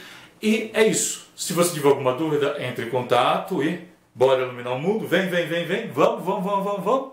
E 0.42 0.70
é 0.74 0.86
isso. 0.86 1.26
Se 1.34 1.54
você 1.54 1.72
tiver 1.72 1.88
alguma 1.88 2.12
dúvida, 2.12 2.56
entre 2.58 2.84
em 2.84 2.90
contato 2.90 3.62
e 3.62 3.80
bora 4.14 4.42
iluminar 4.42 4.74
o 4.74 4.78
mundo. 4.78 5.06
Vem, 5.06 5.30
vem, 5.30 5.46
vem, 5.46 5.64
vem. 5.64 5.90
Vamos, 5.90 6.22
vamos, 6.24 6.44
vamos, 6.44 6.64
vamos, 6.64 6.84
vamos. 6.84 7.12